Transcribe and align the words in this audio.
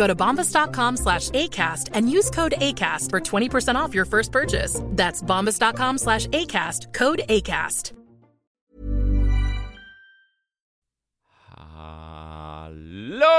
Go 0.00 0.06
to 0.06 0.14
bombas.com 0.14 0.96
slash 0.96 1.30
ACAST 1.30 1.90
and 1.92 2.10
use 2.10 2.30
code 2.30 2.54
ACAST 2.56 3.10
for 3.10 3.20
20% 3.20 3.74
off 3.74 3.94
your 3.94 4.06
first 4.06 4.32
purchase. 4.32 4.80
That's 4.96 5.22
bombas.com 5.22 5.98
slash 5.98 6.26
ACAST, 6.26 6.94
code 6.94 7.20
ACAST. 7.28 7.92
Hallå! 11.74 13.30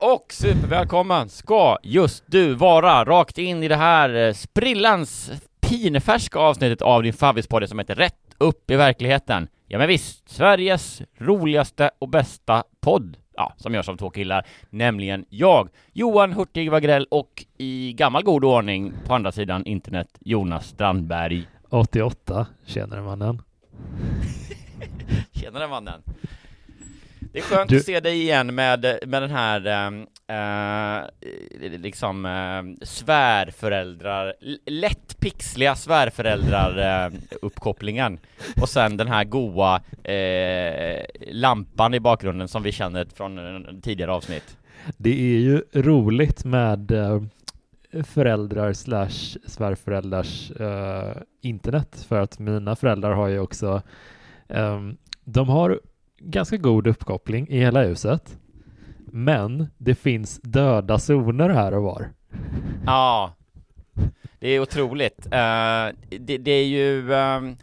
Och 0.00 0.32
supervälkommen 0.32 1.28
ska 1.28 1.76
just 1.82 2.24
du 2.26 2.54
vara 2.54 3.04
rakt 3.04 3.38
in 3.38 3.62
i 3.62 3.68
det 3.68 3.76
här 3.76 4.14
eh, 4.14 4.32
sprillans 4.32 5.30
pinfärska 5.60 6.38
avsnittet 6.38 6.82
av 6.82 7.02
din 7.02 7.12
favvispodd 7.12 7.68
som 7.68 7.78
heter 7.78 7.94
Rätt 7.94 8.34
upp 8.38 8.70
i 8.70 8.76
verkligheten. 8.76 9.48
Ja 9.68 9.78
men 9.78 9.88
visst, 9.88 10.28
Sveriges 10.28 11.02
roligaste 11.18 11.90
och 11.98 12.08
bästa 12.08 12.64
podd. 12.80 13.16
Ja, 13.36 13.52
som 13.56 13.74
görs 13.74 13.88
av 13.88 13.96
två 13.96 14.10
killar, 14.10 14.46
nämligen 14.70 15.24
jag, 15.28 15.68
Johan 15.92 16.32
Hurtig 16.32 16.70
Wagrell 16.70 17.06
och 17.10 17.44
i 17.58 17.92
gammal 17.92 18.22
god 18.22 18.44
ordning 18.44 18.92
på 19.06 19.14
andra 19.14 19.32
sidan 19.32 19.66
internet, 19.66 20.08
Jonas 20.20 20.66
Strandberg. 20.68 21.46
88, 21.68 22.46
tjänare 22.66 23.02
mannen. 23.02 23.42
Tjenare 25.32 25.68
mannen! 25.68 26.02
Det 27.36 27.40
är 27.40 27.44
skönt 27.44 27.70
Du- 27.70 27.76
att 27.76 27.84
se 27.84 28.00
dig 28.00 28.22
igen 28.22 28.54
med, 28.54 28.98
med 29.06 29.22
den 29.22 29.30
här 29.30 29.66
eh, 30.28 31.78
liksom 31.78 32.24
eh, 32.26 32.84
svärföräldrar, 32.86 34.34
lätt 34.66 35.20
pixliga 35.20 35.74
svärföräldrar 35.74 37.06
eh, 37.06 37.12
uppkopplingen 37.42 38.18
och 38.60 38.68
sen 38.68 38.96
den 38.96 39.08
här 39.08 39.24
goa 39.24 39.80
eh, 40.04 41.04
lampan 41.30 41.94
i 41.94 42.00
bakgrunden 42.00 42.48
som 42.48 42.62
vi 42.62 42.72
känner 42.72 43.06
från 43.14 43.40
tidigare 43.82 44.12
avsnitt. 44.12 44.56
Det 44.96 45.10
är 45.10 45.38
ju 45.38 45.62
roligt 45.72 46.44
med 46.44 46.92
föräldrar 48.04 48.72
slash 48.72 49.38
svärföräldrars 49.46 50.52
internet 51.42 52.06
för 52.08 52.20
att 52.20 52.38
mina 52.38 52.76
föräldrar 52.76 53.12
har 53.12 53.28
ju 53.28 53.38
också 53.38 53.82
ehm, 54.48 54.96
de 55.24 55.48
har 55.48 55.80
ganska 56.18 56.56
god 56.56 56.86
uppkoppling 56.86 57.48
i 57.48 57.58
hela 57.58 57.82
huset 57.82 58.38
men 59.16 59.66
det 59.78 59.94
finns 59.94 60.40
döda 60.42 60.98
zoner 60.98 61.48
här 61.48 61.74
och 61.74 61.82
var. 61.82 62.08
Ja, 62.86 63.34
det 64.38 64.48
är 64.48 64.60
otroligt. 64.60 65.26
Eh, 65.26 65.86
det, 66.20 66.38
det 66.38 66.50
är 66.50 66.64
ju, 66.64 67.14
ehm, 67.14 67.56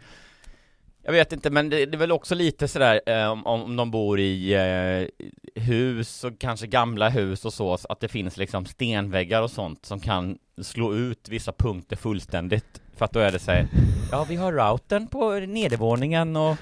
jag 1.02 1.12
vet 1.12 1.32
inte, 1.32 1.50
men 1.50 1.70
det, 1.70 1.86
det 1.86 1.96
är 1.96 1.98
väl 1.98 2.12
också 2.12 2.34
lite 2.34 2.68
sådär 2.68 3.00
eh, 3.06 3.30
om, 3.30 3.46
om 3.46 3.76
de 3.76 3.90
bor 3.90 4.20
i 4.20 4.54
eh, 4.54 5.24
hus 5.62 6.24
och 6.24 6.38
kanske 6.38 6.66
gamla 6.66 7.08
hus 7.08 7.44
och 7.44 7.52
så, 7.52 7.78
att 7.88 8.00
det 8.00 8.08
finns 8.08 8.36
liksom 8.36 8.66
stenväggar 8.66 9.42
och 9.42 9.50
sånt 9.50 9.86
som 9.86 10.00
kan 10.00 10.38
slå 10.62 10.94
ut 10.94 11.28
vissa 11.28 11.52
punkter 11.52 11.96
fullständigt. 11.96 12.80
För 12.96 13.04
att 13.04 13.12
då 13.12 13.20
är 13.20 13.32
det 13.32 13.38
så 13.38 13.50
här, 13.50 13.66
ja 14.10 14.26
vi 14.28 14.36
har 14.36 14.52
routern 14.52 15.06
på 15.06 15.32
nedervåningen 15.32 16.36
och 16.36 16.56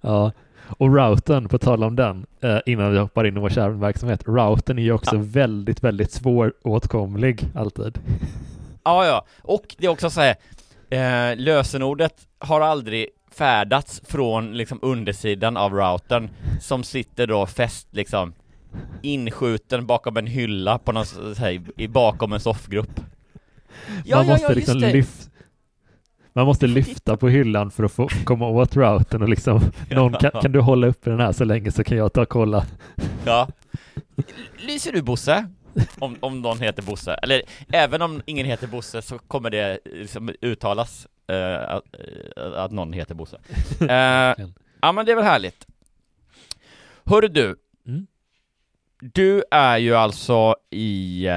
Ja, 0.00 0.32
och 0.68 0.94
routern, 0.94 1.48
på 1.48 1.58
tal 1.58 1.84
om 1.84 1.96
den, 1.96 2.26
eh, 2.40 2.58
innan 2.66 2.92
vi 2.92 2.98
hoppar 2.98 3.24
in 3.24 3.36
i 3.36 3.40
vår 3.40 3.48
kärnverksamhet, 3.50 4.22
routern 4.26 4.78
är 4.78 4.82
ju 4.82 4.92
också 4.92 5.16
Ja. 5.16 5.22
väldigt, 5.24 5.82
väldigt 5.84 6.12
svåråtkomlig 6.12 7.44
alltid. 7.54 7.98
Ja, 8.84 9.06
ja, 9.06 9.24
och 9.42 9.74
det 9.78 9.86
är 9.86 9.90
också 9.90 10.10
så 10.10 10.20
här, 10.20 10.34
eh, 10.90 11.36
lösenordet 11.36 12.14
har 12.38 12.60
aldrig 12.60 13.06
färdats 13.34 14.00
från 14.04 14.56
liksom 14.56 14.78
undersidan 14.82 15.56
av 15.56 15.72
routern 15.72 16.28
som 16.60 16.82
sitter 16.84 17.26
då 17.26 17.46
fäst 17.46 17.86
liksom 17.90 18.32
inskjuten 19.02 19.86
bakom 19.86 20.16
en 20.16 20.26
hylla 20.26 20.78
på 20.78 20.92
någon, 20.92 21.06
så 21.06 21.34
här, 21.34 21.60
i 21.76 21.88
bakom 21.88 22.32
en 22.32 22.40
soffgrupp. 22.40 23.00
Ja, 24.04 24.16
man 24.16 24.26
ja, 24.26 24.32
måste 24.32 24.46
ja, 24.46 24.54
liksom 24.54 24.78
lyfta 24.78 25.27
man 26.38 26.46
måste 26.46 26.66
lyfta 26.66 27.16
på 27.16 27.28
hyllan 27.28 27.70
för 27.70 27.84
att 27.84 27.92
få 27.92 28.08
komma 28.24 28.48
åt 28.48 28.76
routern 28.76 29.22
och 29.22 29.28
liksom 29.28 29.60
någon 29.90 30.12
kan, 30.12 30.30
kan 30.30 30.52
du 30.52 30.60
hålla 30.60 30.86
uppe 30.86 31.10
den 31.10 31.20
här 31.20 31.32
så 31.32 31.44
länge 31.44 31.72
så 31.72 31.84
kan 31.84 31.96
jag 31.98 32.12
ta 32.12 32.22
och 32.22 32.28
kolla. 32.28 32.66
Ja. 33.26 33.48
Lyser 34.56 34.92
du 34.92 35.02
Bosse? 35.02 35.46
Om, 35.98 36.16
om 36.20 36.40
någon 36.40 36.60
heter 36.60 36.82
Bosse, 36.82 37.14
eller 37.14 37.42
även 37.72 38.02
om 38.02 38.22
ingen 38.26 38.46
heter 38.46 38.66
Bosse 38.66 39.02
så 39.02 39.18
kommer 39.18 39.50
det 39.50 39.78
liksom 39.84 40.30
uttalas 40.40 41.06
eh, 41.28 41.74
att, 41.74 41.82
eh, 42.36 42.62
att 42.62 42.72
någon 42.72 42.92
heter 42.92 43.14
Bosse. 43.14 43.38
Eh, 43.80 44.46
ja 44.80 44.92
men 44.92 45.06
det 45.06 45.12
är 45.12 45.16
väl 45.16 45.24
härligt. 45.24 45.66
Hörru 47.04 47.28
du, 47.28 47.56
Mm. 47.86 48.06
du 49.00 49.44
är 49.50 49.78
ju 49.78 49.94
alltså 49.94 50.56
i 50.70 51.28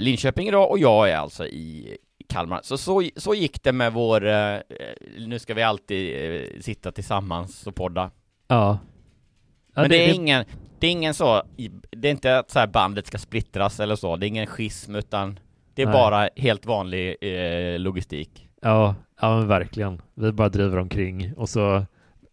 Linköping 0.00 0.48
idag 0.48 0.70
och 0.70 0.78
jag 0.78 1.10
är 1.10 1.16
alltså 1.16 1.46
i 1.46 1.96
Kalmar. 2.28 2.60
Så, 2.62 2.78
så, 2.78 3.08
så 3.16 3.34
gick 3.34 3.62
det 3.62 3.72
med 3.72 3.92
vår, 3.92 4.26
eh, 4.26 4.58
nu 5.18 5.38
ska 5.38 5.54
vi 5.54 5.62
alltid 5.62 6.34
eh, 6.34 6.60
sitta 6.60 6.92
tillsammans 6.92 7.66
och 7.66 7.74
podda. 7.74 8.10
Ja. 8.48 8.78
ja 9.74 9.80
Men 9.80 9.90
det, 9.90 10.10
är 10.10 10.14
ingen, 10.14 10.44
det 10.78 10.86
är 10.86 10.90
ingen 10.90 11.14
så, 11.14 11.42
det 11.90 12.08
är 12.08 12.12
inte 12.12 12.38
att 12.38 12.50
så 12.50 12.58
här 12.58 12.66
bandet 12.66 13.06
ska 13.06 13.18
splittras 13.18 13.80
eller 13.80 13.96
så, 13.96 14.16
det 14.16 14.26
är 14.26 14.28
ingen 14.28 14.46
schism 14.46 14.94
utan 14.94 15.38
det 15.74 15.82
är 15.82 15.86
Nej. 15.86 15.92
bara 15.92 16.28
helt 16.36 16.66
vanlig 16.66 17.16
eh, 17.20 17.78
logistik. 17.78 18.48
Ja, 18.62 18.94
ja 19.20 19.36
men 19.38 19.48
verkligen. 19.48 20.02
Vi 20.14 20.32
bara 20.32 20.48
driver 20.48 20.78
omkring 20.78 21.32
och 21.36 21.48
så 21.48 21.84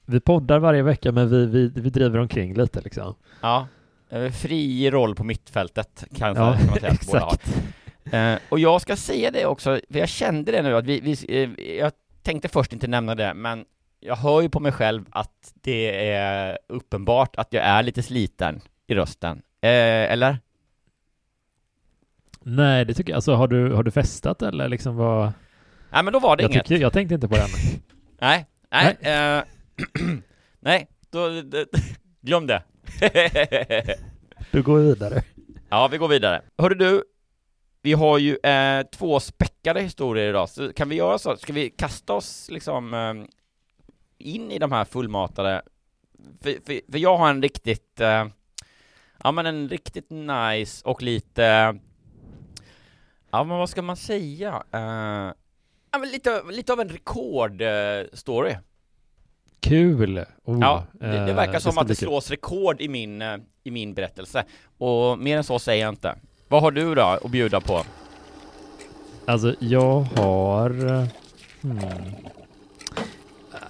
vi 0.05 0.19
poddar 0.19 0.59
varje 0.59 0.84
vecka 0.84 1.11
men 1.11 1.29
vi, 1.29 1.46
vi, 1.46 1.67
vi 1.67 1.89
driver 1.89 2.19
omkring 2.19 2.53
lite 2.53 2.81
liksom. 2.81 3.16
Ja, 3.41 3.67
eh, 4.09 4.31
fri 4.31 4.91
roll 4.91 5.16
på 5.16 5.23
mittfältet 5.23 6.03
kan, 6.16 6.35
Ja, 6.35 6.53
kan 6.57 6.66
man 6.66 6.75
säga 6.79 6.91
att 6.91 7.07
båda 7.07 7.19
har. 7.19 7.37
Eh, 8.11 8.35
och 8.50 8.59
jag 8.59 8.82
ska 8.82 8.96
säga 8.96 9.32
det 9.32 9.46
också, 9.46 9.79
för 9.91 10.00
jag 10.00 10.09
kände 10.09 10.52
det 10.52 10.61
nu 10.61 10.76
att 10.76 10.85
vi, 10.85 11.00
vi 11.00 11.41
eh, 11.44 11.76
jag 11.78 11.91
tänkte 12.22 12.50
först 12.50 12.73
inte 12.73 12.88
nämna 12.88 13.16
det, 13.16 13.34
men 13.34 13.66
jag 14.00 14.16
hör 14.16 14.41
ju 14.41 14.50
på 14.50 14.59
mig 14.59 14.72
själv 14.72 15.05
att 15.11 15.53
det 15.53 16.09
är 16.11 16.58
uppenbart 16.67 17.35
att 17.35 17.53
jag 17.53 17.64
är 17.64 17.84
lite 17.84 18.03
sliten 18.03 18.61
i 18.88 18.96
rösten. 18.96 19.41
Eh, 19.61 20.11
eller? 20.11 20.38
Nej, 22.41 22.85
det 22.85 22.94
tycker 22.94 23.11
jag. 23.11 23.16
Alltså 23.17 23.34
har 23.34 23.47
du, 23.47 23.73
har 23.73 23.84
du 23.84 23.91
festat 23.91 24.41
eller 24.41 24.67
liksom 24.70 24.96
vad? 24.96 25.34
Nej 25.91 26.03
men 26.03 26.14
då 26.14 26.20
var 26.20 26.38
det 26.38 26.44
Jag, 26.44 26.52
inget. 26.52 26.66
tycker, 26.66 26.82
jag 26.82 26.94
tänkte 26.94 27.16
inte 27.16 27.28
på 27.28 27.35
den. 27.35 27.49
Nej, 28.20 28.46
nej, 28.72 28.97
nej, 29.02 29.44
nej 30.59 30.88
då, 31.09 31.41
då, 31.41 31.66
glöm 32.22 32.47
det. 32.47 32.64
Du 34.52 34.61
går 34.64 34.78
vidare. 34.79 35.23
ja, 35.70 35.88
vi 35.88 35.97
går 35.97 36.08
vidare. 36.08 36.41
Hörru 36.58 36.76
du, 36.76 37.03
vi 37.84 37.94
har 37.94 38.18
ju 38.18 38.38
eh, 38.44 38.84
två 38.84 39.20
späckade 39.20 39.82
historier 39.82 40.30
idag, 40.30 40.50
så 40.50 40.74
kan 40.74 40.90
vi 40.90 40.96
göra 40.96 41.18
så? 41.18 41.38
Ska 41.38 41.53
vi 41.53 41.70
kasta 41.70 42.14
oss 42.14 42.50
liksom 42.52 42.94
eh, 42.94 43.14
in 44.18 44.52
i 44.52 44.59
de 44.59 44.72
här 44.72 44.85
fullmatade, 44.85 45.62
för, 46.41 46.52
för, 46.52 46.91
för 46.91 46.97
jag 47.00 47.18
har 47.18 47.30
en 47.30 47.41
riktigt, 47.41 48.00
eh, 48.00 48.28
ja 49.24 49.32
men 49.32 49.46
en 49.46 49.70
riktigt 49.70 50.09
nice 50.09 50.85
och 50.85 51.02
lite, 51.02 51.80
ja 53.32 53.44
men 53.44 53.58
vad 53.58 53.70
ska 53.70 53.82
man 53.82 53.97
säga? 53.97 54.64
Eh, 54.72 55.34
ja 55.91 56.00
men 56.00 56.09
lite, 56.09 56.44
lite 56.52 56.74
av 56.74 56.80
en 56.80 56.90
rekordstory. 56.90 58.56
Kul! 59.59 60.26
Oh, 60.44 60.58
Ja, 60.62 60.85
det, 60.91 61.08
det 61.08 61.30
eh, 61.30 61.35
verkar 61.35 61.59
som 61.59 61.72
ska 61.72 61.82
att 61.82 61.88
det 61.88 61.96
slås 61.96 62.30
rekord 62.30 62.82
i 62.82 62.88
min, 62.88 63.22
eh, 63.22 63.38
i 63.64 63.72
min 63.72 63.94
berättelse. 63.94 64.46
Och 64.78 65.20
mer 65.20 65.38
än 65.38 65.44
så 65.44 65.59
säger 65.59 65.85
jag 65.85 65.91
inte. 65.91 66.16
Vad 66.53 66.61
har 66.61 66.72
du 66.72 66.96
då 66.96 67.02
att 67.02 67.32
bjuda 67.32 67.61
på? 67.61 67.84
Alltså, 69.26 69.55
jag 69.59 70.02
har... 70.02 70.70
Hmm. 71.61 71.79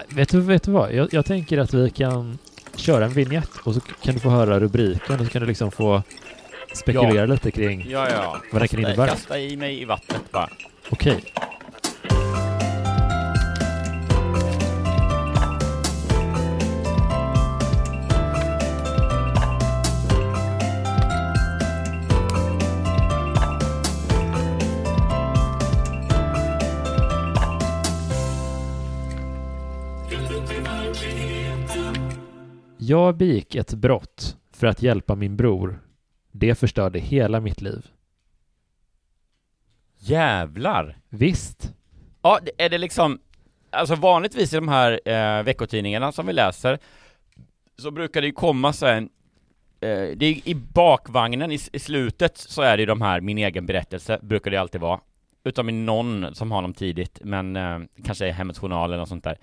Vet, 0.09 0.29
du, 0.29 0.41
vet 0.41 0.63
du 0.63 0.71
vad? 0.71 0.93
Jag, 0.93 1.13
jag 1.13 1.25
tänker 1.25 1.57
att 1.57 1.73
vi 1.73 1.89
kan 1.89 2.37
köra 2.75 3.05
en 3.05 3.13
vignett 3.13 3.49
och 3.63 3.73
så 3.73 3.79
kan 3.79 4.13
du 4.13 4.19
få 4.19 4.29
höra 4.29 4.59
rubriken 4.59 5.19
och 5.19 5.25
så 5.25 5.31
kan 5.31 5.41
du 5.41 5.47
liksom 5.47 5.71
få 5.71 6.03
spekulera 6.73 7.15
Ja. 7.15 7.25
lite 7.25 7.51
kring... 7.51 7.85
Ja, 7.89 8.07
ja. 8.09 8.41
Vad 8.51 8.61
det 8.61 8.67
kan 8.67 8.79
innebära. 8.79 9.07
Kasta 9.07 9.39
i 9.39 9.57
mig 9.57 9.81
i 9.81 9.85
vattnet 9.85 10.31
bara. 10.31 10.49
Okej. 10.89 11.23
Jag 32.87 33.17
begick 33.17 33.55
ett 33.55 33.73
brott 33.73 34.37
för 34.51 34.67
att 34.67 34.81
hjälpa 34.81 35.15
min 35.15 35.37
bror. 35.37 35.79
Det 36.31 36.55
förstörde 36.55 36.99
hela 36.99 37.39
mitt 37.39 37.61
liv. 37.61 37.85
Jävlar! 39.97 40.97
Visst? 41.09 41.73
Ja, 42.21 42.39
är 42.57 42.69
det 42.69 42.77
liksom, 42.77 43.19
alltså 43.69 43.95
vanligtvis 43.95 44.53
i 44.53 44.55
de 44.55 44.67
här 44.67 44.99
eh, 45.05 45.43
veckotidningarna 45.43 46.11
som 46.11 46.27
vi 46.27 46.33
läser, 46.33 46.79
så 47.77 47.91
brukar 47.91 48.21
det 48.21 48.27
ju 48.27 48.33
komma 48.33 48.73
så 48.73 48.85
här, 48.85 48.93
en, 48.93 49.09
eh, 49.79 50.17
det 50.17 50.25
är 50.25 50.47
i 50.47 50.55
bakvagnen 50.55 51.51
i, 51.51 51.59
i 51.73 51.79
slutet 51.79 52.37
så 52.37 52.61
är 52.61 52.77
det 52.77 52.81
ju 52.81 52.87
de 52.87 53.01
här, 53.01 53.21
min 53.21 53.37
egen 53.37 53.65
berättelse, 53.65 54.19
brukar 54.21 54.51
det 54.51 54.57
alltid 54.57 54.81
vara. 54.81 54.99
Utom 55.43 55.69
i 55.69 55.71
någon 55.71 56.35
som 56.35 56.51
har 56.51 56.61
dem 56.61 56.73
tidigt, 56.73 57.19
men 57.23 57.55
eh, 57.55 57.79
kanske 58.03 58.27
är 58.27 58.31
Hemmets 58.31 58.59
Journal 58.59 58.89
eller 58.89 58.97
något 58.97 59.09
sånt 59.09 59.23
där. 59.23 59.37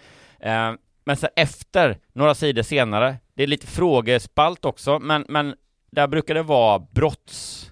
Men 1.10 1.16
sen 1.16 1.30
efter, 1.36 1.98
några 2.12 2.34
sidor 2.34 2.62
senare, 2.62 3.16
det 3.34 3.42
är 3.42 3.46
lite 3.46 3.66
frågespalt 3.66 4.64
också, 4.64 4.98
men, 4.98 5.24
men 5.28 5.54
där 5.90 6.06
brukar 6.06 6.34
det 6.34 6.42
vara 6.42 6.78
brotts, 6.78 7.70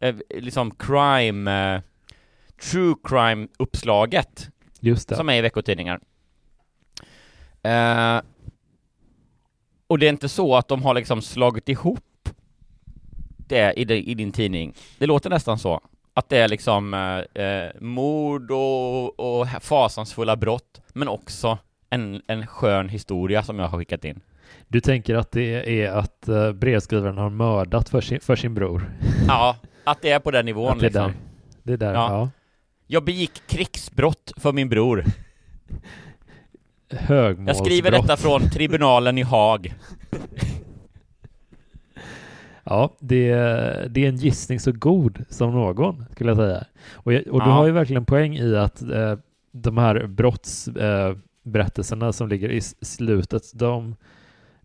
eh, 0.00 0.16
liksom 0.30 0.70
crime, 0.74 1.74
eh, 1.74 1.80
true 2.70 2.94
crime-uppslaget 3.04 4.48
Just 4.80 5.08
det. 5.08 5.16
som 5.16 5.28
är 5.28 5.34
i 5.34 5.40
veckotidningar. 5.40 6.00
Eh, 7.62 8.20
och 9.86 9.98
det 9.98 10.06
är 10.06 10.10
inte 10.10 10.28
så 10.28 10.56
att 10.56 10.68
de 10.68 10.82
har 10.82 10.94
liksom 10.94 11.22
slagit 11.22 11.68
ihop 11.68 12.28
det 13.36 13.72
i, 13.72 13.84
di- 13.84 14.10
i 14.10 14.14
din 14.14 14.32
tidning. 14.32 14.74
Det 14.98 15.06
låter 15.06 15.30
nästan 15.30 15.58
så. 15.58 15.80
Att 16.14 16.28
det 16.28 16.38
är 16.38 16.48
liksom 16.48 16.94
eh, 16.94 17.44
eh, 17.44 17.70
mord 17.80 18.50
och, 18.50 19.20
och 19.20 19.48
fasansfulla 19.60 20.36
brott, 20.36 20.80
men 20.92 21.08
också 21.08 21.58
en, 21.90 22.22
en 22.26 22.46
skön 22.46 22.88
historia 22.88 23.42
som 23.42 23.58
jag 23.58 23.68
har 23.68 23.78
skickat 23.78 24.04
in. 24.04 24.20
Du 24.68 24.80
tänker 24.80 25.14
att 25.14 25.30
det 25.30 25.82
är 25.84 25.90
att 25.92 26.28
uh, 26.28 26.52
brevskrivaren 26.52 27.18
har 27.18 27.30
mördat 27.30 27.88
för 27.88 28.00
sin, 28.00 28.20
för 28.20 28.36
sin 28.36 28.54
bror? 28.54 28.90
Ja, 29.28 29.56
att 29.84 30.02
det 30.02 30.10
är 30.10 30.18
på 30.18 30.30
den 30.30 30.44
nivån 30.46 30.72
Att 30.72 30.78
det 30.80 30.86
är 30.86 30.88
liksom. 30.88 31.02
där. 31.02 31.14
Det 31.62 31.72
är 31.72 31.76
där, 31.76 31.94
Ja. 31.94 32.08
ja. 32.12 32.30
Jag 32.86 33.04
begick 33.04 33.42
krigsbrott 33.46 34.32
för 34.36 34.52
min 34.52 34.68
bror. 34.68 35.04
Jag 36.88 36.98
Högmålsbrott. 36.98 37.66
skriver 37.66 37.90
detta 37.90 38.16
från 38.16 38.50
tribunalen 38.50 39.18
i 39.18 39.22
Haag. 39.22 39.74
Ja, 42.64 42.96
det, 43.00 43.32
det 43.90 44.04
är 44.04 44.08
en 44.08 44.16
gissning 44.16 44.60
så 44.60 44.72
god 44.72 45.24
som 45.28 45.52
någon, 45.52 46.04
skulle 46.12 46.30
jag 46.30 46.36
säga. 46.36 46.64
Och, 46.94 47.12
jag, 47.12 47.26
och 47.28 47.40
du 47.40 47.46
Ja. 47.50 47.52
har 47.54 47.66
ju 47.66 47.72
verkligen 47.72 48.04
poäng 48.04 48.36
i 48.36 48.56
att 48.56 48.82
eh, 48.82 49.14
de 49.52 49.78
här 49.78 50.06
brottsberättelserna 50.06 51.08
eh, 51.08 51.16
berättelserna 51.48 52.12
som 52.12 52.28
ligger 52.28 52.50
i 52.50 52.60
slutet, 52.60 53.42
de, 53.54 53.96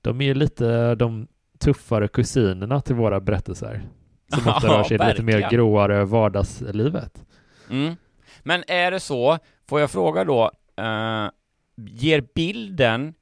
de 0.01 0.21
är 0.21 0.35
lite 0.35 0.95
de 0.95 1.27
tuffare 1.59 2.07
kusinerna 2.07 2.81
till 2.81 2.95
våra 2.95 3.19
berättelser. 3.19 3.81
Som 4.27 4.47
ofta 4.47 4.67
Ja, 4.67 4.73
rör 4.73 4.83
sig 4.83 4.97
det 4.97 5.09
lite 5.09 5.23
mer 5.23 5.49
gråare 5.51 6.05
vardagslivet. 6.05 7.25
Mm. 7.69 7.95
Men 8.43 8.63
är 8.67 8.91
det 8.91 8.99
så, 8.99 9.37
får 9.67 9.79
jag 9.79 9.91
fråga 9.91 10.23
då, 10.23 10.51
eh, 10.77 11.29
ger 11.75 12.23
bilden, 12.35 13.13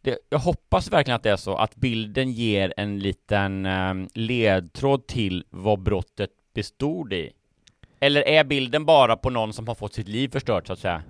det, 0.00 0.18
jag 0.30 0.38
hoppas 0.38 0.92
verkligen 0.92 1.16
att 1.16 1.22
det 1.22 1.30
är 1.30 1.36
så, 1.36 1.56
att 1.56 1.76
bilden 1.76 2.32
ger 2.32 2.74
en 2.76 2.98
liten 2.98 3.66
eh, 3.66 3.94
ledtråd 4.14 5.06
till 5.06 5.44
vad 5.50 5.82
brottet 5.82 6.30
bestod 6.54 7.12
i? 7.12 7.32
Eller 8.00 8.28
är 8.28 8.44
bilden 8.44 8.84
bara 8.84 9.16
på 9.16 9.30
någon 9.30 9.52
som 9.52 9.68
har 9.68 9.74
fått 9.74 9.94
sitt 9.94 10.08
liv 10.08 10.28
förstört 10.28 10.66
så 10.66 10.72
att 10.72 10.78
säga? 10.78 11.02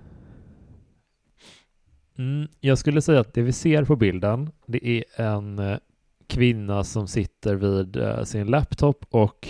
Mm, 2.18 2.48
jag 2.60 2.78
skulle 2.78 3.02
säga 3.02 3.20
att 3.20 3.34
det 3.34 3.42
vi 3.42 3.52
ser 3.52 3.84
på 3.84 3.96
bilden, 3.96 4.50
det 4.66 4.86
är 4.86 5.04
en 5.20 5.58
eh, 5.58 5.78
kvinna 6.26 6.84
som 6.84 7.08
sitter 7.08 7.54
vid 7.54 7.96
eh, 7.96 8.22
sin 8.24 8.46
laptop 8.46 9.04
och 9.10 9.48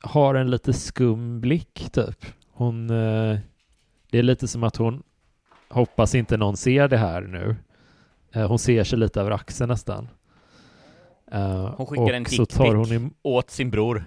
har 0.00 0.34
en 0.34 0.50
lite 0.50 0.72
skum 0.72 1.40
blick 1.40 1.88
typ. 1.92 2.26
Hon, 2.50 2.90
eh, 2.90 3.38
det 4.10 4.18
är 4.18 4.22
lite 4.22 4.48
som 4.48 4.64
att 4.64 4.76
hon 4.76 5.02
hoppas 5.68 6.14
inte 6.14 6.36
någon 6.36 6.56
ser 6.56 6.88
det 6.88 6.96
här 6.96 7.20
nu. 7.22 7.56
Hon 8.48 8.58
ser 8.58 8.84
sig 8.84 8.98
lite 8.98 9.20
över 9.20 9.30
axeln 9.30 9.68
nästan. 9.68 10.08
Hon 11.76 11.86
skickar 11.86 12.02
och 12.02 12.10
en 12.10 12.24
så 12.26 12.42
dickpic. 12.42 12.56
tar 12.56 12.74
hon 12.74 12.86
im- 12.86 13.10
Åt 13.22 13.50
sin 13.50 13.70
bror. 13.70 14.04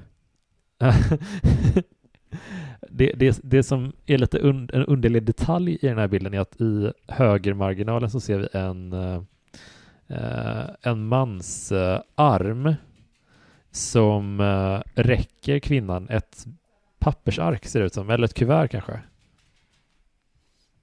det, 2.92 3.12
det, 3.16 3.40
det 3.44 3.64
som 3.64 3.94
är 4.06 4.18
lite 4.18 4.38
un, 4.40 4.70
en 4.74 4.86
underlig 4.86 5.24
detalj 5.24 5.78
i 5.82 5.88
den 5.88 5.98
här 5.98 6.08
bilden 6.08 6.34
är 6.34 6.40
att 6.40 6.62
i 6.62 6.92
högermarginalen 7.08 8.10
så 8.10 8.20
ser 8.20 8.38
vi 8.38 8.48
en, 8.52 8.94
eh, 8.94 9.22
eh, 10.08 10.70
en 10.82 11.08
mans 11.08 11.72
eh, 11.72 12.02
arm 12.16 12.76
som 13.72 14.40
eh, 14.40 15.02
räcker 15.02 15.60
kvinnan 15.60 16.10
ett 16.10 16.46
pappersark 17.00 17.66
ser 17.66 17.80
det 17.80 17.86
ut 17.86 17.94
som, 17.94 18.10
eller 18.10 18.26
ett 18.26 18.34
kuvert 18.34 18.68
kanske. 18.68 19.00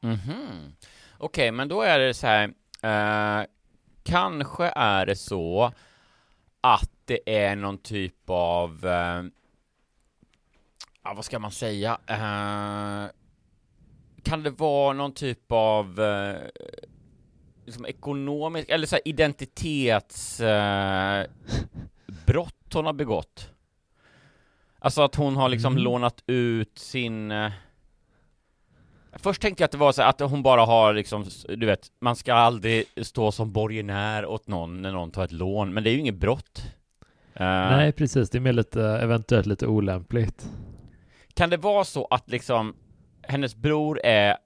Mhm. 0.00 0.72
Okej, 1.18 1.52
men 1.52 1.68
då 1.68 1.82
är 1.82 1.98
det 1.98 2.14
så 2.14 2.26
här. 2.26 2.44
Eh, 2.82 3.46
kanske 4.02 4.72
är 4.76 5.06
det 5.06 5.16
så 5.16 5.72
att 6.60 6.90
det 7.04 7.46
är 7.46 7.56
någon 7.56 7.78
typ 7.78 8.30
av... 8.30 8.86
Eh, 8.86 9.22
ja, 11.06 11.14
vad 11.14 11.24
ska 11.24 11.38
man 11.38 11.50
säga? 11.50 11.98
Eh, 12.06 13.10
kan 14.22 14.42
det 14.42 14.50
vara 14.50 14.92
någon 14.92 15.12
typ 15.12 15.52
av 15.52 16.00
eh, 16.00 16.36
liksom 17.64 17.86
ekonomisk, 17.86 18.68
eller 18.68 18.86
så 18.86 18.94
här 18.96 19.08
identitets... 19.08 20.40
Eh, 20.40 21.24
brott 22.26 22.72
hon 22.74 22.86
har 22.86 22.92
begått? 22.92 23.50
Alltså 24.78 25.02
att 25.02 25.14
hon 25.14 25.36
har 25.36 25.48
liksom 25.48 25.72
Mm. 25.72 25.84
lånat 25.84 26.22
ut 26.26 26.78
sin... 26.78 27.32
Först 29.12 29.42
tänkte 29.42 29.62
jag 29.62 29.66
att 29.66 29.72
det 29.72 29.78
var 29.78 29.92
så 29.92 30.02
att 30.02 30.20
hon 30.20 30.42
bara 30.42 30.64
har 30.64 30.94
liksom, 30.94 31.24
du 31.48 31.66
vet, 31.66 31.92
man 32.00 32.16
ska 32.16 32.34
aldrig 32.34 32.84
stå 33.02 33.32
som 33.32 33.52
borgenär 33.52 34.26
åt 34.26 34.46
någon 34.46 34.82
när 34.82 34.92
någon 34.92 35.10
tar 35.10 35.24
ett 35.24 35.32
lån, 35.32 35.74
men 35.74 35.84
det 35.84 35.90
är 35.90 35.92
ju 35.92 35.98
inget 36.00 36.14
brott. 36.14 36.62
Nej, 37.38 37.92
precis. 37.92 38.30
Det 38.30 38.38
är 38.38 38.40
mer 38.40 38.52
lite, 38.52 38.82
eventuellt 38.82 39.46
lite 39.46 39.66
olämpligt. 39.66 40.48
Kan 41.36 41.50
det 41.50 41.56
vara 41.56 41.84
så 41.84 42.04
att 42.10 42.30
liksom, 42.30 42.76
hennes 43.22 43.56
bror 43.56 44.00
är, 44.04 44.36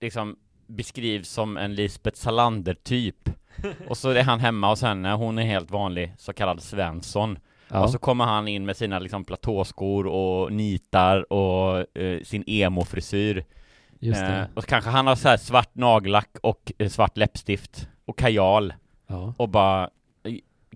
liksom, 0.00 0.36
beskrivs 0.66 1.28
som 1.28 1.56
en 1.56 1.74
Lisbeth 1.74 2.16
Salander-typ, 2.18 3.28
och 3.88 3.96
så 3.96 4.10
är 4.10 4.22
han 4.22 4.40
hemma 4.40 4.68
hos 4.70 4.82
henne, 4.82 5.12
hon 5.12 5.38
är 5.38 5.42
helt 5.42 5.70
vanlig, 5.70 6.14
så 6.18 6.32
kallad 6.32 6.62
Svensson. 6.62 7.38
Ja, 7.68 7.82
Och 7.84 7.90
så 7.90 7.98
kommer 7.98 8.24
han 8.24 8.48
in 8.48 8.66
med 8.66 8.76
sina 8.76 8.98
liksom 8.98 9.24
platåskor 9.24 10.06
och 10.06 10.52
nitar 10.52 11.32
och 11.32 11.96
eh, 11.98 12.22
sin 12.22 12.44
emo-frisyr. 12.46 13.44
just 13.98 14.22
Eh, 14.22 14.42
och 14.54 14.66
kanske 14.66 14.90
han 14.90 15.06
har 15.06 15.16
så 15.16 15.28
här 15.28 15.36
svart 15.36 15.74
nagellack 15.74 16.36
och 16.42 16.72
eh, 16.78 16.88
svart 16.88 17.16
läppstift 17.16 17.88
och 18.04 18.18
kajal 18.18 18.74
Ja. 19.06 19.34
och 19.38 19.48
bara 19.48 19.90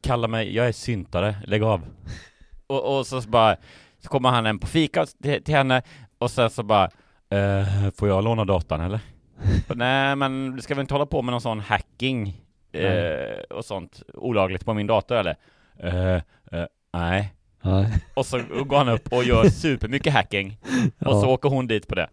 Kalla 0.00 0.28
mig, 0.28 0.54
jag 0.54 0.68
är 0.68 0.72
syntare, 0.72 1.36
lägg 1.46 1.62
av. 1.62 1.82
och, 2.66 2.98
och 2.98 3.06
så 3.06 3.20
bara 3.20 3.56
Så 4.04 4.11
kommer 4.11 4.28
han 4.28 4.46
hem 4.46 4.58
på 4.58 4.66
fika 4.66 5.06
till, 5.23 5.44
till 5.44 5.54
henne 5.54 5.82
och 6.18 6.30
sen 6.30 6.50
så 6.50 6.62
bara 6.62 6.84
eh, 7.30 7.90
Får 7.96 8.08
jag 8.08 8.25
låna 8.25 8.44
datorn 8.44 8.80
eller? 8.80 9.00
Nej, 9.75 10.16
men 10.16 10.56
du 10.56 10.62
ska 10.62 10.75
väl 10.75 10.80
inte 10.80 10.94
hålla 10.94 11.06
på 11.06 11.23
med 11.23 11.32
någon 11.32 11.40
sån 11.40 11.61
hacking 11.61 12.40
eh, 12.73 13.38
och 13.50 13.64
sånt 13.64 14.02
olagligt 14.14 14.64
på 14.64 14.75
min 14.75 14.87
dator 14.87 15.16
eller? 15.16 15.37
Eh, 15.78 16.14
eh, 16.52 16.66
nej. 16.92 17.34
Och 18.14 18.26
så 18.26 18.38
går 18.66 18.76
han 18.76 18.88
upp 18.88 19.12
och 19.12 19.25
gör 19.25 19.49
supermycket 19.49 20.12
hacking 20.12 20.56
och 20.99 21.20
så 21.20 21.28
åker 21.28 21.49
hon 21.49 21.66
dit 21.66 21.88
på 21.88 21.94
det. 21.94 22.08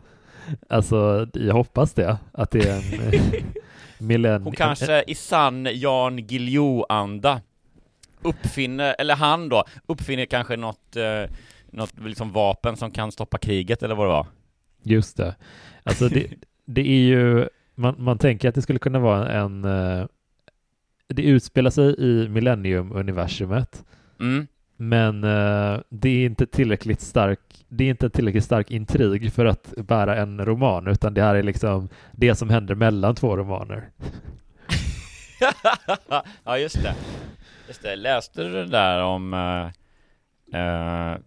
Alltså, 0.70 1.28
jag 1.34 1.54
hoppas 1.54 1.94
det. 1.94 2.18
Att 2.32 2.52
det 2.52 2.70
är 2.70 2.76
en 2.76 3.14
eh, 3.14 3.22
millenn... 3.98 4.44
Hon 4.44 4.54
kanske 4.54 5.04
i 5.08 5.16
sann 5.16 5.68
Jan 5.74 6.28
Guillou-anda 6.28 7.42
uppfinner, 8.22 8.96
eller 9.00 9.16
han 9.16 9.50
då, 9.50 9.64
uppfinner 9.86 10.26
kanske 10.26 10.58
något, 10.58 10.96
eh, 10.96 11.24
något 11.72 11.94
liksom 12.00 12.32
vapen 12.32 12.78
som 12.78 12.92
kan 12.92 13.12
stoppa 13.12 13.38
kriget 13.38 13.84
eller 13.84 13.96
vad 13.96 14.06
det 14.08 14.12
var. 14.12 14.28
Just 14.84 15.18
det. 15.18 15.36
Alltså 15.84 16.10
det, 16.10 16.28
det 16.66 16.82
är 16.82 17.02
ju, 17.06 17.48
man, 17.76 17.96
man 17.98 18.18
tänker 18.18 18.50
att 18.50 18.56
det 18.56 18.62
skulle 18.62 18.80
kunna 18.80 19.00
vara 19.00 19.32
en, 19.32 19.66
eh, 19.66 20.06
det 21.08 21.22
utspelar 21.24 21.70
sig 21.72 21.96
i 21.98 22.28
Millennium-universumet, 22.30 23.84
Mm. 24.20 24.48
men 24.78 25.24
eh, 25.24 25.80
det 25.90 26.10
är 26.10 26.26
inte 26.26 26.46
tillräckligt 26.48 27.02
stark, 27.02 27.40
det 27.68 27.84
är 27.84 27.90
inte 27.90 28.06
en 28.06 28.12
tillräckligt 28.12 28.44
stark 28.44 28.72
intrig 28.72 29.34
för 29.34 29.46
att 29.46 29.74
bära 29.78 30.16
en 30.16 30.46
roman, 30.46 30.88
utan 30.88 31.14
det 31.14 31.22
här 31.22 31.36
är 31.36 31.44
liksom 31.44 31.90
det 32.12 32.36
som 32.36 32.50
händer 32.50 32.76
mellan 32.76 33.16
två 33.16 33.38
romaner. 33.38 33.90
ja, 36.44 36.58
just 36.58 36.84
det. 36.84 36.96
Just 37.68 37.82
det. 37.84 37.96
Läste 37.96 38.44
du 38.44 38.52
det 38.52 38.66
där 38.66 39.04
om 39.04 39.34
uh, 39.34 39.66
uh, 40.62 41.18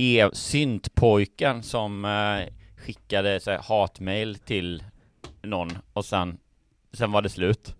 e- 0.00 0.30
syntpojken 0.32 1.62
som 1.62 2.04
eh, 2.04 2.54
skickade 2.76 3.40
så 3.40 3.50
här, 3.50 3.58
hatmail 3.62 4.34
till 4.38 4.82
någon 5.42 5.68
och 5.92 6.04
sen, 6.04 6.38
sen 6.92 7.12
var 7.12 7.22
det 7.22 7.28
slut? 7.28 7.74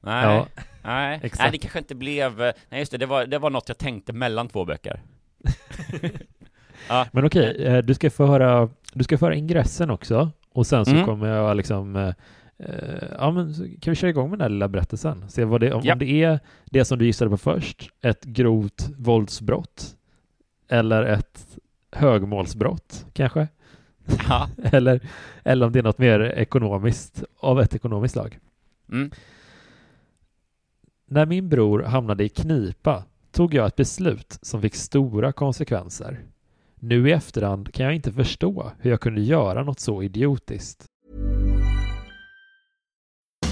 Nej, 0.00 0.24
Ja, 0.24 0.46
nej, 0.82 1.20
exakt. 1.22 1.38
nej, 1.42 1.50
det 1.52 1.58
kanske 1.58 1.78
inte 1.78 1.94
blev, 1.94 2.42
eh, 2.42 2.52
nej 2.68 2.80
just 2.80 2.92
det, 2.92 2.98
det 2.98 3.06
var, 3.06 3.26
det 3.26 3.38
var 3.38 3.50
något 3.50 3.68
jag 3.68 3.78
tänkte 3.78 4.12
mellan 4.12 4.48
två 4.48 4.64
böcker. 4.64 5.00
ja, 6.88 7.06
Men 7.12 7.24
okej, 7.24 7.64
eh, 7.66 7.78
du 7.78 7.94
ska 7.94 8.10
få 8.10 8.26
höra, 8.26 8.68
du 8.92 9.04
ska 9.04 9.18
få 9.18 9.24
höra 9.26 9.34
ingressen 9.34 9.90
också, 9.90 10.30
och 10.52 10.66
sen 10.66 10.84
så 10.84 10.90
Mm. 10.92 11.04
kommer 11.06 11.28
jag 11.28 11.56
liksom 11.56 11.96
eh, 11.96 12.14
ja, 13.18 13.30
men 13.30 13.54
kan 13.80 13.90
vi 13.90 13.96
köra 13.96 14.10
igång 14.10 14.30
med 14.30 14.38
den 14.38 14.42
här 14.44 14.48
lilla 14.48 14.68
berättelsen? 14.68 15.24
Se 15.30 15.44
vad 15.44 15.60
det, 15.60 15.72
om, 15.72 15.80
Ja. 15.84 15.92
om 15.92 15.98
det 15.98 16.22
är 16.22 16.40
det 16.64 16.84
som 16.84 16.98
du 16.98 17.06
gissade 17.06 17.30
på 17.30 17.36
först, 17.36 17.90
ett 18.02 18.24
grovt 18.24 18.88
våldsbrott, 18.98 19.96
eller 20.70 21.02
ett 21.04 21.58
högmålsbrott 21.92 23.06
kanske? 23.12 23.48
ja. 24.28 24.48
eller, 24.72 25.08
eller 25.44 25.66
om 25.66 25.72
det 25.72 25.78
är 25.78 25.82
något 25.82 25.98
mer 25.98 26.20
ekonomiskt, 26.20 27.24
av 27.36 27.60
ett 27.60 27.74
ekonomiskt 27.74 28.12
slag. 28.12 28.38
Mm. 28.92 29.10
När 31.06 31.26
min 31.26 31.48
bror 31.48 31.82
hamnade 31.82 32.24
i 32.24 32.28
knipa 32.28 33.04
tog 33.32 33.54
jag 33.54 33.66
ett 33.66 33.76
beslut 33.76 34.38
som 34.42 34.62
fick 34.62 34.74
stora 34.74 35.32
konsekvenser. 35.32 36.20
Nu 36.74 37.08
i 37.08 37.12
efterhand 37.12 37.74
kan 37.74 37.86
jag 37.86 37.94
inte 37.94 38.12
förstå 38.12 38.72
hur 38.78 38.90
jag 38.90 39.00
kunde 39.00 39.20
göra 39.20 39.62
något 39.62 39.80
så 39.80 40.02
idiotiskt. 40.02 40.89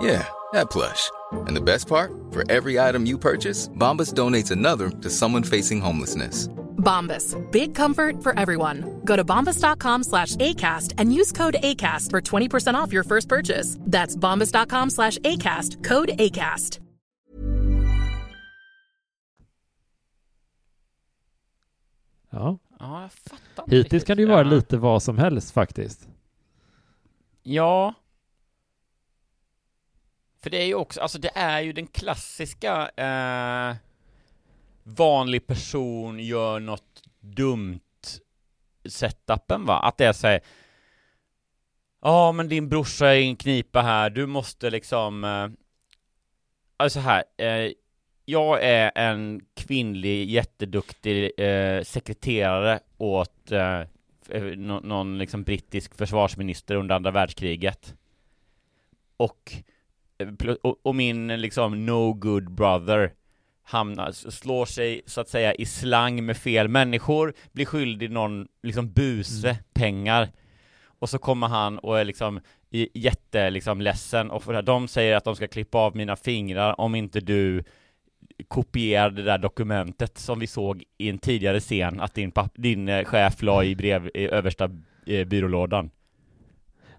Yeah, 0.00 0.26
that 0.52 0.70
plush. 0.70 1.10
And 1.46 1.56
the 1.56 1.60
best 1.60 1.88
part? 1.88 2.12
For 2.32 2.44
every 2.50 2.78
item 2.78 3.06
you 3.06 3.18
purchase, 3.18 3.68
Bombas 3.68 4.12
donates 4.12 4.50
another 4.50 4.90
to 4.90 5.10
someone 5.10 5.42
facing 5.44 5.80
homelessness. 5.80 6.48
Bombas. 6.78 7.34
Big 7.50 7.74
comfort 7.74 8.22
for 8.22 8.38
everyone. 8.38 9.00
Go 9.04 9.16
to 9.16 9.24
bombas.com 9.24 10.02
slash 10.02 10.36
ACAST 10.36 10.92
and 10.98 11.14
use 11.14 11.32
code 11.32 11.56
ACAST 11.62 12.10
for 12.10 12.20
20% 12.20 12.74
off 12.74 12.92
your 12.92 13.04
first 13.04 13.28
purchase. 13.28 13.78
That's 13.80 14.16
bombas.com 14.16 14.90
slash 14.90 15.16
ACAST. 15.18 15.82
Code 15.82 16.10
ACAST. 16.18 16.80
Ja. 22.30 22.58
Ja, 22.78 23.02
jag 23.02 23.12
fattar 23.12 23.62
inte 23.62 23.76
Hittills 23.76 23.92
riktigt. 23.92 24.06
kan 24.06 24.16
det 24.16 24.22
ju 24.22 24.28
vara 24.28 24.38
Ja. 24.42 24.50
lite 24.50 24.76
vad 24.76 25.02
som 25.02 25.18
helst 25.18 25.50
faktiskt. 25.52 26.08
Ja. 27.42 27.94
För 30.44 30.50
det 30.50 30.62
är 30.62 30.66
ju 30.66 30.74
också, 30.74 31.00
alltså 31.00 31.18
det 31.18 31.30
är 31.34 31.60
ju 31.60 31.72
den 31.72 31.86
klassiska 31.86 32.90
eh, 32.96 33.76
vanlig 34.82 35.46
person 35.46 36.20
gör 36.20 36.60
något 36.60 37.02
dumt 37.20 37.80
setupen 38.84 39.64
va? 39.66 39.78
Att 39.78 39.98
det 39.98 40.04
är 40.04 40.12
såhär 40.12 40.40
Ja 42.02 42.32
men 42.32 42.48
din 42.48 42.68
brorsa 42.68 43.08
är 43.08 43.14
i 43.14 43.26
en 43.26 43.36
knipa 43.36 43.82
här, 43.82 44.10
du 44.10 44.26
måste 44.26 44.70
liksom 44.70 45.24
eh, 45.24 45.48
Alltså 46.76 47.00
här, 47.00 47.24
eh, 47.36 47.72
jag 48.24 48.64
är 48.64 48.92
en 48.94 49.40
kvinnlig 49.54 50.30
jätteduktig 50.30 51.40
eh, 51.40 51.82
sekreterare 51.82 52.80
åt 52.98 53.52
eh, 53.52 53.80
eh 54.28 54.42
någon 54.56 55.18
liksom 55.18 55.42
brittisk 55.42 55.94
försvarsminister 55.94 56.74
under 56.74 56.94
andra 56.94 57.10
världskriget. 57.10 57.94
Och, 59.16 59.64
och, 60.82 60.94
min 60.94 61.26
liksom 61.40 61.86
no 61.86 62.12
good 62.12 62.50
brother 62.50 63.12
hamnar, 63.62 64.12
slår 64.12 64.66
sig 64.66 65.02
så 65.06 65.20
att 65.20 65.28
säga 65.28 65.54
i 65.54 65.66
slang 65.66 66.24
med 66.24 66.36
fel 66.36 66.68
människor, 66.68 67.34
blir 67.52 67.66
skyldig 67.66 68.10
någon 68.10 68.48
liksom 68.62 68.92
buse 68.92 69.58
pengar. 69.74 70.28
Och 70.98 71.10
så 71.10 71.18
kommer 71.18 71.48
han 71.48 71.78
och 71.78 72.00
är 72.00 72.04
liksom 72.04 72.40
jätte 72.94 73.50
liksom 73.50 73.80
ledsen 73.80 74.30
och 74.30 74.42
för 74.42 74.62
de 74.62 74.88
säger 74.88 75.16
att 75.16 75.24
de 75.24 75.36
ska 75.36 75.46
klippa 75.46 75.78
av 75.78 75.96
mina 75.96 76.16
fingrar 76.16 76.80
om 76.80 76.94
inte 76.94 77.20
du 77.20 77.64
kopierar 78.48 79.10
det 79.10 79.22
där 79.22 79.38
dokumentet 79.38 80.18
som 80.18 80.38
vi 80.38 80.46
såg 80.46 80.84
i 80.98 81.08
en 81.08 81.18
tidigare 81.18 81.60
scen 81.60 82.00
att 82.00 82.14
din, 82.14 82.30
papp, 82.30 82.52
din 82.54 82.88
eh, 82.88 83.04
chef 83.04 83.42
la 83.42 83.64
i 83.64 83.76
brev 83.76 84.10
i 84.14 84.28
översta 84.28 84.70
eh, 85.06 85.24
byrålådan. 85.24 85.90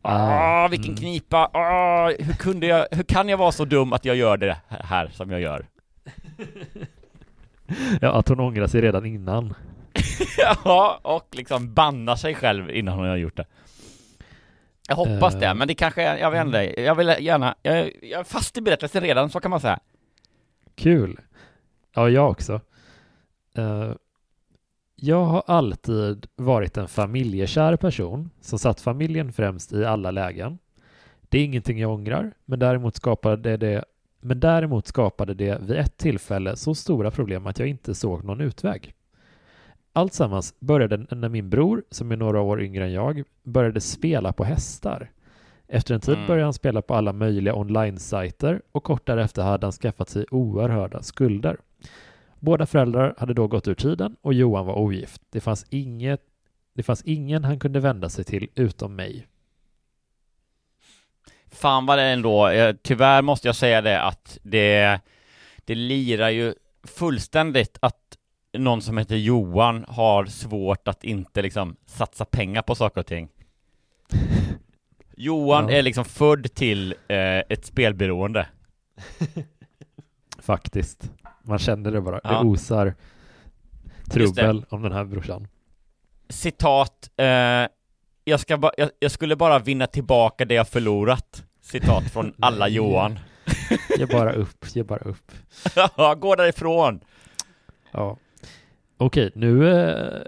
Ah, 0.08 0.68
vilken 0.68 0.92
mm. 0.92 0.98
knipa! 0.98 1.50
Ah, 1.54 2.12
hur 2.20 2.34
kunde 2.34 2.68
jag, 2.68 2.88
hur 2.92 3.04
kan 3.04 3.30
jag 3.30 3.38
vara 3.38 3.52
så 3.52 3.66
dum 3.66 3.94
att 3.94 4.06
jag 4.06 4.16
gör 4.16 4.38
det 4.38 4.58
här 4.68 5.08
som 5.08 5.32
jag 5.32 5.42
gör? 5.42 5.66
Ja, 8.02 8.12
att 8.12 8.28
hon 8.30 8.40
ångrar 8.40 8.68
sig 8.68 8.82
redan 8.82 9.06
innan. 9.06 9.54
ja, 10.38 11.00
och 11.02 11.28
liksom 11.32 11.74
banna 11.74 12.18
sig 12.18 12.36
själv 12.36 12.70
innan 12.70 12.98
hon 13.00 13.08
har 13.08 13.16
gjort 13.16 13.38
det. 13.38 13.46
Jag 14.88 14.96
hoppas 14.96 15.34
Eh. 15.34 15.40
det, 15.40 15.54
men 15.54 15.68
det 15.68 15.76
kanske 15.76 16.04
är, 16.04 16.18
jag 16.18 16.32
vet 16.32 16.46
inte, 16.46 16.82
jag 16.82 16.96
vill 16.96 17.16
gärna, 17.20 17.56
jag, 17.62 17.92
jag 18.02 18.20
är 18.20 18.24
fast 18.24 18.58
i 18.58 18.62
berättelsen 18.62 19.02
redan, 19.02 19.30
så 19.30 19.40
kan 19.40 19.52
man 19.52 19.60
säga. 19.60 19.80
Kul. 20.76 21.20
Ja, 21.96 22.10
jag 22.10 22.30
också. 22.32 22.62
Eh, 23.58 23.92
jag 24.96 25.25
har 25.25 25.44
alltid 25.48 26.28
varit 26.36 26.78
en 26.78 26.88
familjekär 26.88 27.75
person 27.75 28.30
som 28.42 28.60
satt 28.60 28.82
familjen 28.82 29.34
främst 29.34 29.74
i 29.74 29.86
alla 29.86 30.12
lägen. 30.12 30.58
Det 31.30 31.40
är 31.40 31.46
ingenting 31.46 31.80
jag 31.80 31.94
ångrar, 31.94 32.34
men 32.46 32.60
däremot 32.60 32.96
skapade 32.96 33.58
det 33.58 33.84
men 34.22 34.40
däremot 34.40 34.88
skapade 34.88 35.34
det 35.34 35.62
vid 35.62 35.78
ett 35.78 35.98
tillfälle 35.98 36.56
så 36.56 36.75
stora 36.75 37.12
problem 37.12 37.48
att 37.48 37.60
jag 37.60 37.68
inte 37.68 37.96
såg 37.96 38.24
någon 38.24 38.42
utväg. 38.42 38.94
Alltsammans 39.94 40.56
började 40.60 40.98
när 41.16 41.30
min 41.30 41.50
bror, 41.50 41.84
som 41.90 42.12
är 42.12 42.18
några 42.18 42.42
år 42.42 42.62
yngre 42.62 42.86
än 42.86 42.94
jag, 42.94 43.24
började 43.44 43.82
spela 43.82 44.34
på 44.34 44.44
hästar. 44.44 45.12
Efter 45.68 45.96
en 45.96 46.02
tid 46.02 46.16
Mm. 46.16 46.28
började 46.28 46.44
han 46.44 46.54
spela 46.54 46.82
på 46.82 46.96
alla 46.96 47.14
möjliga 47.14 47.56
online-sajter 47.56 48.62
och 48.72 48.84
kort 48.84 49.06
därefter 49.06 49.42
hade 49.44 49.66
han 49.66 49.72
skaffat 49.72 50.10
sig 50.10 50.25
oerhörda 50.32 51.02
skulder. 51.02 51.58
Båda 52.46 52.66
föräldrar 52.66 53.16
hade 53.18 53.34
då 53.34 53.48
gått 53.48 53.68
ur 53.68 53.74
tiden 53.75 54.16
och 54.22 54.34
Johan 54.34 54.66
var 54.66 54.75
ogift. 54.75 55.22
Det 55.30 55.42
fanns, 55.42 55.66
inget, 55.70 56.22
det 56.74 56.84
fanns 56.84 57.02
ingen 57.02 57.44
han 57.44 57.60
kunde 57.60 57.80
vända 57.80 58.10
sig 58.10 58.24
till 58.25 58.48
utom 58.56 58.96
mig. 58.96 59.28
Fan 61.52 61.86
vad 61.86 61.98
det 61.98 62.04
ändå, 62.04 62.48
eh, 62.48 62.75
tyvärr 62.82 63.22
måste 63.22 63.48
jag 63.48 63.56
säga 63.56 63.82
det 63.82 64.02
att 64.02 64.38
det, 64.44 65.00
det 65.66 65.75
lirar 65.75 66.30
ju 66.30 66.54
fullständigt 66.84 67.78
att 67.82 68.18
någon 68.58 68.82
som 68.82 68.98
heter 68.98 69.16
Johan 69.16 69.86
har 69.88 70.25
svårt 70.25 70.88
att 70.88 71.04
inte 71.04 71.42
liksom 71.42 71.75
satsa 71.86 72.25
pengar 72.25 72.62
på 72.62 72.75
saker 72.75 73.02
och 73.02 73.08
ting. 73.08 73.30
Johan 75.18 75.70
Ja. 75.70 75.75
är 75.78 75.82
liksom 75.84 76.06
född 76.06 76.54
till 76.54 76.96
eh, 77.08 77.18
ett 77.50 77.66
spelberoende. 77.66 78.48
Faktiskt. 80.40 81.12
Man 81.46 81.60
känner 81.60 81.92
det 81.92 82.02
bara. 82.02 82.22
Ja. 82.24 82.30
Det 82.30 82.48
osar 82.48 82.94
trubbel 84.10 84.66
om 84.70 84.82
den 84.82 84.92
här 84.92 85.04
brorsan. 85.06 85.48
Citat, 86.30 87.10
eh, 87.18 87.25
jag, 88.24 88.40
ska 88.40 88.58
ba- 88.58 88.72
jag, 88.78 88.90
jag 89.00 89.12
skulle 89.12 89.36
bara 89.36 89.60
vinna 89.60 89.88
tillbaka 89.88 90.46
det 90.46 90.54
jag 90.56 90.67
förlorat. 90.67 91.43
Citat 91.62 92.04
från 92.04 92.34
alla. 92.39 92.67
Johan. 92.67 93.19
Ge 93.98 94.06
bara 94.06 94.34
upp, 94.41 94.65
ge 94.76 94.84
bara 94.84 95.00
upp. 95.00 95.32
Gå 96.19 96.36
därifrån! 96.36 97.00
Ja. 97.91 98.17
Okej, 98.98 99.32
nu 99.36 99.69
eh, 99.80 100.22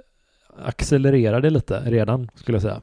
accelererar 0.66 1.42
det 1.42 1.50
lite 1.50 1.80
redan, 1.80 2.30
skulle 2.36 2.56
jag 2.56 2.62
säga. 2.62 2.82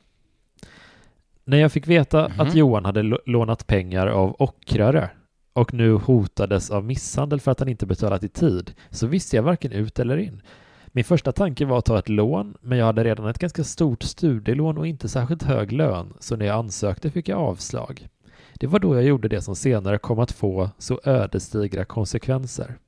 När 1.45 1.59
jag 1.59 1.73
fick 1.73 1.87
veta 1.87 2.29
Mhm. 2.29 2.41
att 2.41 2.55
Johan 2.55 2.85
hade 2.85 3.03
lånat 3.27 3.67
pengar 3.67 4.07
av 4.07 4.37
ockrare 4.39 5.11
och 5.55 5.75
nu 5.75 5.93
hotades 5.93 6.71
av 6.71 6.85
misshandel 6.85 7.41
för 7.41 7.51
att 7.51 7.61
han 7.61 7.69
inte 7.69 7.87
betalat 7.87 8.25
i 8.25 8.29
tid, 8.29 8.75
så 8.91 9.07
visste 9.07 9.37
jag 9.37 9.43
varken 9.43 9.73
ut 9.73 9.99
eller 9.99 10.17
in. 10.17 10.43
Min 10.87 11.05
första 11.05 11.33
tanke 11.33 11.65
var 11.65 11.79
att 11.79 11.85
ta 11.85 11.99
ett 11.99 12.09
lån, 12.09 12.57
men 12.61 12.79
jag 12.79 12.87
hade 12.87 13.05
redan 13.05 13.27
ett 13.27 13.39
ganska 13.39 13.65
stort 13.65 14.03
studielån 14.03 14.79
och 14.79 14.87
inte 14.87 15.09
särskilt 15.09 15.43
hög 15.43 15.73
lön, 15.73 16.15
så 16.21 16.37
när 16.37 16.47
jag 16.47 16.59
ansökte 16.59 17.11
fick 17.11 17.29
jag 17.29 17.39
avslag. 17.39 18.09
Det 18.55 18.67
var 18.67 18.79
då 18.79 18.95
jag 18.95 19.05
gjorde 19.05 19.29
det 19.29 19.41
som 19.41 19.57
senare 19.57 19.99
kom 19.99 20.19
att 20.19 20.33
få 20.33 20.71
så 20.79 21.01
ödesdigra 21.05 21.85
konsekvenser. 21.85 22.79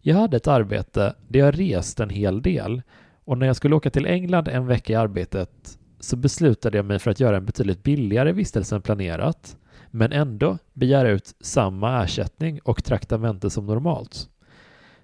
Jag 0.00 0.16
hade 0.16 0.36
ett 0.36 0.46
arbete 0.46 1.14
där 1.28 1.40
jag 1.40 1.58
reste 1.58 2.02
en 2.02 2.10
hel 2.10 2.42
del 2.42 2.82
och 3.24 3.38
när 3.38 3.46
jag 3.46 3.56
skulle 3.56 3.74
åka 3.74 3.90
till 3.90 4.06
England 4.06 4.48
en 4.48 4.66
vecka 4.66 4.92
i 4.92 4.96
arbetet 4.96 5.78
så 6.00 6.16
beslutade 6.16 6.78
jag 6.78 6.84
mig 6.84 6.98
för 6.98 7.10
att 7.10 7.20
göra 7.20 7.36
en 7.36 7.44
betydligt 7.44 7.82
billigare 7.82 8.32
vistelse 8.32 8.74
än 8.74 8.82
planerat 8.82 9.56
men 9.94 10.12
ändå 10.12 10.58
begära 10.72 11.10
ut 11.10 11.34
samma 11.40 12.04
ersättning 12.04 12.60
och 12.60 12.84
traktamente 12.84 13.50
som 13.50 13.66
normalt. 13.66 14.28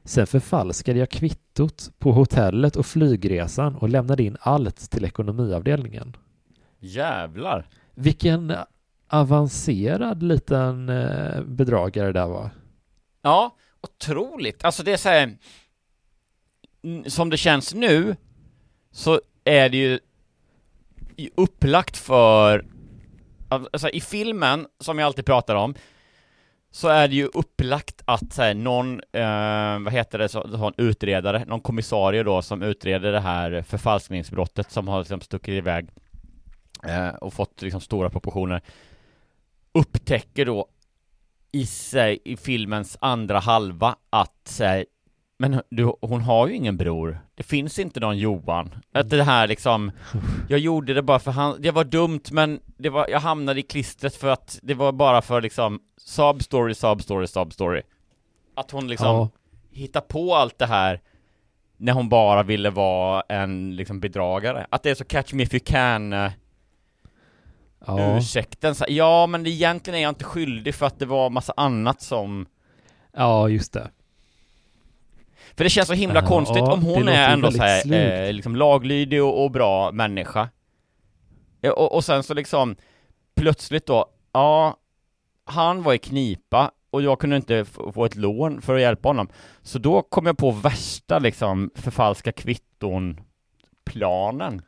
Sen 0.05 0.27
förfalskade 0.27 0.99
jag 0.99 1.11
kvittot 1.11 1.91
på 1.99 2.13
hotellet 2.13 2.77
och 2.77 2.87
flygresan 2.87 3.77
och 3.77 3.89
lämnade 3.89 4.23
in 4.23 4.37
allt 4.41 4.91
till 4.91 5.05
ekonomiavdelningen. 5.05 6.17
Jävlar! 6.79 7.69
Vilken 7.95 8.55
avancerad 9.09 10.23
liten 10.23 10.89
eh, 10.89 11.43
bedragare 11.43 12.07
det 12.07 12.13
där 12.13 12.27
var. 12.27 12.51
Ja, 13.23 13.57
otroligt. 13.81 14.65
Alltså 14.65 14.83
det 14.83 14.93
är 14.93 14.97
så 14.97 15.09
här, 15.09 15.37
som 17.07 17.31
det 17.31 17.37
känns 17.37 17.75
nu, 17.75 18.17
så 18.91 19.21
är 19.45 19.69
det 19.69 19.77
ju 19.77 19.99
upplagt 21.35 21.97
för, 21.97 22.65
Alltså, 23.51 23.71
alltså 23.73 23.89
i 23.89 24.01
filmen, 24.01 24.67
som 24.81 24.99
jag 24.99 25.07
alltid 25.07 25.27
pratar 25.27 25.55
om, 25.55 25.75
så 26.71 26.89
är 26.89 27.09
det 27.09 27.15
ju 27.15 27.27
upplagt 27.27 28.03
att 28.05 28.33
så 28.33 28.43
här, 28.43 28.55
någon, 28.55 29.01
eh, 29.13 29.79
vad 29.85 29.93
heter 29.93 30.19
det, 30.19 30.29
så, 30.29 30.49
så 30.49 30.67
en 30.67 30.75
utredare, 30.77 31.45
någon 31.45 31.61
kommissarie 31.61 32.23
då 32.23 32.43
som 32.43 32.63
utreder 32.63 33.13
det 33.13 33.21
här 33.21 33.63
förfalskningsbrottet 33.63 34.71
som 34.71 34.89
har 34.89 34.99
liksom 34.99 35.21
stuckit 35.21 35.53
iväg 35.53 35.89
eh, 36.85 37.09
och 37.09 37.33
fått 37.33 37.63
liksom 37.63 37.81
stora 37.81 38.11
proportioner, 38.11 38.61
upptäcker 39.73 40.47
då 40.47 40.67
i 41.53 41.67
sig, 41.67 42.19
i 42.25 42.37
filmens 42.37 42.97
andra 43.01 43.39
halva 43.39 43.97
att 44.11 44.41
säga 44.45 44.85
men 45.41 45.63
du, 45.71 45.93
hon 46.01 46.21
har 46.21 46.47
ju 46.49 46.55
ingen 46.55 46.77
bror. 46.77 47.21
Det 47.35 47.43
finns 47.43 47.79
inte 47.79 48.01
någon 48.01 48.19
Johan. 48.19 48.75
Att 48.95 49.11
det 49.11 49.23
här 49.23 49.49
liksom, 49.49 49.91
jag 50.49 50.59
gjorde 50.59 50.95
det 50.95 51.03
bara 51.03 51.19
för 51.19 51.31
han, 51.31 51.57
det 51.63 51.71
var 51.71 51.85
dumt 51.85 52.21
men 52.33 52.61
det 52.79 52.89
var, 52.89 53.09
jag 53.09 53.21
hamnade 53.21 53.61
i 53.61 53.63
klistret 53.63 54.17
för 54.17 54.29
att 54.29 54.59
det 54.63 54.75
var 54.75 54.93
bara 54.93 55.23
för 55.23 55.41
liksom 55.41 55.81
sub 55.97 56.43
story, 56.43 56.75
sub 56.75 57.03
story, 57.03 57.27
sub 57.27 57.53
story. 57.53 57.83
Att 58.57 58.71
hon 58.71 58.89
liksom 58.89 59.07
Ja. 59.07 59.29
hittar 59.71 60.01
på 60.01 60.35
allt 60.35 60.59
det 60.59 60.67
här 60.67 61.01
när 61.77 61.93
hon 61.93 62.09
bara 62.09 62.43
ville 62.43 62.71
vara 62.71 63.23
en 63.29 63.77
liksom 63.77 64.01
bedragare. 64.01 64.67
Att 64.71 64.83
det 64.83 64.91
är 64.91 64.95
så 64.95 65.05
catch 65.05 65.33
me 65.33 65.43
if 65.43 65.55
you 65.55 65.61
can 65.65 66.13
eh, 66.13 66.31
Ja. 67.87 68.19
ursäkten. 68.19 68.75
Så, 68.75 68.85
ja, 68.89 69.27
men 69.27 69.47
egentligen 69.47 69.99
är 69.99 70.03
jag 70.03 70.11
inte 70.11 70.25
skyldig 70.25 70.75
för 70.75 70.87
att 70.87 70.99
det 70.99 71.07
var 71.07 71.31
massa 71.31 71.53
annat 71.57 72.03
som... 72.03 72.47
Ja, 73.13 73.49
just 73.49 73.73
det. 73.73 73.91
För 75.57 75.65
det 75.65 75.71
känns 75.71 75.89
så 75.89 75.95
himla 75.95 76.21
Ja, 76.21 76.27
konstigt 76.27 76.63
om 76.63 76.81
det 76.85 76.87
hon 76.95 77.09
är 77.09 77.33
ändå 77.33 77.51
så 77.53 77.63
här, 77.63 77.93
eh, 78.27 78.33
liksom 78.33 78.57
laglydig 78.57 79.23
och, 79.25 79.45
och 79.45 79.51
bra 79.51 79.93
människa. 79.93 80.49
Ja, 81.61 81.73
Och, 81.73 81.95
och 81.95 82.05
sen 82.05 82.23
så 82.23 82.35
liksom 82.35 82.77
plötsligt 83.37 83.87
då, 83.87 84.07
ja, 84.33 84.77
han 85.45 85.83
var 85.83 85.95
i 85.95 85.99
knipa 85.99 86.71
och 86.91 87.03
jag 87.03 87.19
kunde 87.19 87.37
inte 87.37 87.65
få 87.65 88.05
ett 88.05 88.17
lån 88.17 88.61
för 88.63 88.75
att 88.75 88.81
hjälpa 88.81 89.09
honom. 89.09 89.29
Så 89.63 89.79
då 89.79 90.03
kom 90.03 90.27
jag 90.27 90.39
på 90.39 90.51
värsta 90.51 91.19
liksom 91.19 91.71
förfalska 91.75 92.33
kvitton 92.33 93.21
planen. 93.85 94.63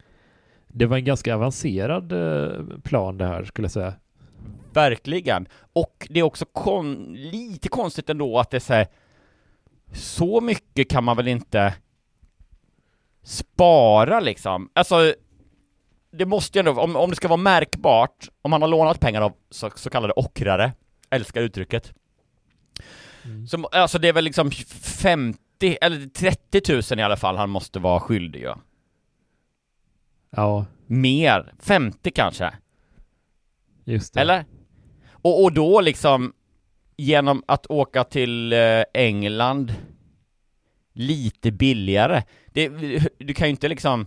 Det 0.69 0.87
var 0.87 0.97
en 0.97 1.05
ganska 1.05 1.35
avancerad 1.35 2.13
eh, 2.13 2.79
plan 2.83 3.19
det 3.19 3.27
här, 3.27 3.45
skulle 3.45 3.65
jag 3.65 3.73
säga. 3.73 3.95
Verkligen. 4.73 5.49
Och 5.73 6.07
det 6.11 6.21
är 6.21 6.25
också 6.25 6.45
kon- 6.53 7.13
lite 7.15 7.69
konstigt 7.69 8.11
ändå 8.11 8.39
att 8.39 8.51
det 8.51 8.57
är 8.57 8.61
så 8.61 8.73
här, 8.75 8.87
så 9.95 10.41
mycket 10.41 10.91
kan 10.91 11.05
man 11.05 11.17
väl 11.17 11.29
inte 11.29 11.75
spara 13.23 14.21
liksom. 14.21 14.71
Alltså, 14.73 15.15
det 16.13 16.27
måste 16.27 16.59
ju 16.59 16.61
ändå, 16.61 16.81
om, 16.83 16.97
om 16.97 17.11
det 17.11 17.17
ska 17.17 17.29
vara 17.29 17.37
märkbart, 17.37 18.29
om 18.43 18.51
man 18.51 18.63
har 18.63 18.69
lånat 18.69 19.01
pengar 19.01 19.23
av 19.23 19.33
så, 19.51 19.71
så 19.75 19.91
kallade 19.91 20.13
ockrare, 20.13 20.73
älskar 21.11 21.43
uttrycket, 21.43 21.93
Mm. 23.25 23.47
Som, 23.47 23.67
alltså 23.73 23.99
det 23.99 24.09
är 24.09 24.13
väl 24.13 24.25
liksom 24.25 24.51
50, 24.51 25.77
eller 25.81 26.07
30 26.07 26.73
000 26.93 27.01
i 27.01 27.03
alla 27.03 27.17
fall 27.17 27.37
han 27.37 27.51
måste 27.51 27.79
vara 27.79 28.01
skyldig 28.01 28.41
ju. 28.41 28.55
Ja, 30.31 30.67
Mer, 30.87 31.53
50 31.59 32.11
kanske. 32.11 32.55
just 33.85 34.15
det. 34.15 34.21
Eller? 34.21 34.45
Och, 35.11 35.43
och 35.45 35.53
då 35.53 35.81
liksom 35.81 36.33
genom 36.97 37.43
att 37.47 37.67
åka 37.67 38.05
till 38.05 38.53
eh, 38.53 38.83
England 38.95 39.75
lite 40.93 41.53
billigare. 41.53 42.23
Det, 42.47 42.69
du 43.19 43.35
kan 43.35 43.47
ju 43.47 43.51
inte 43.51 43.69
liksom 43.69 44.07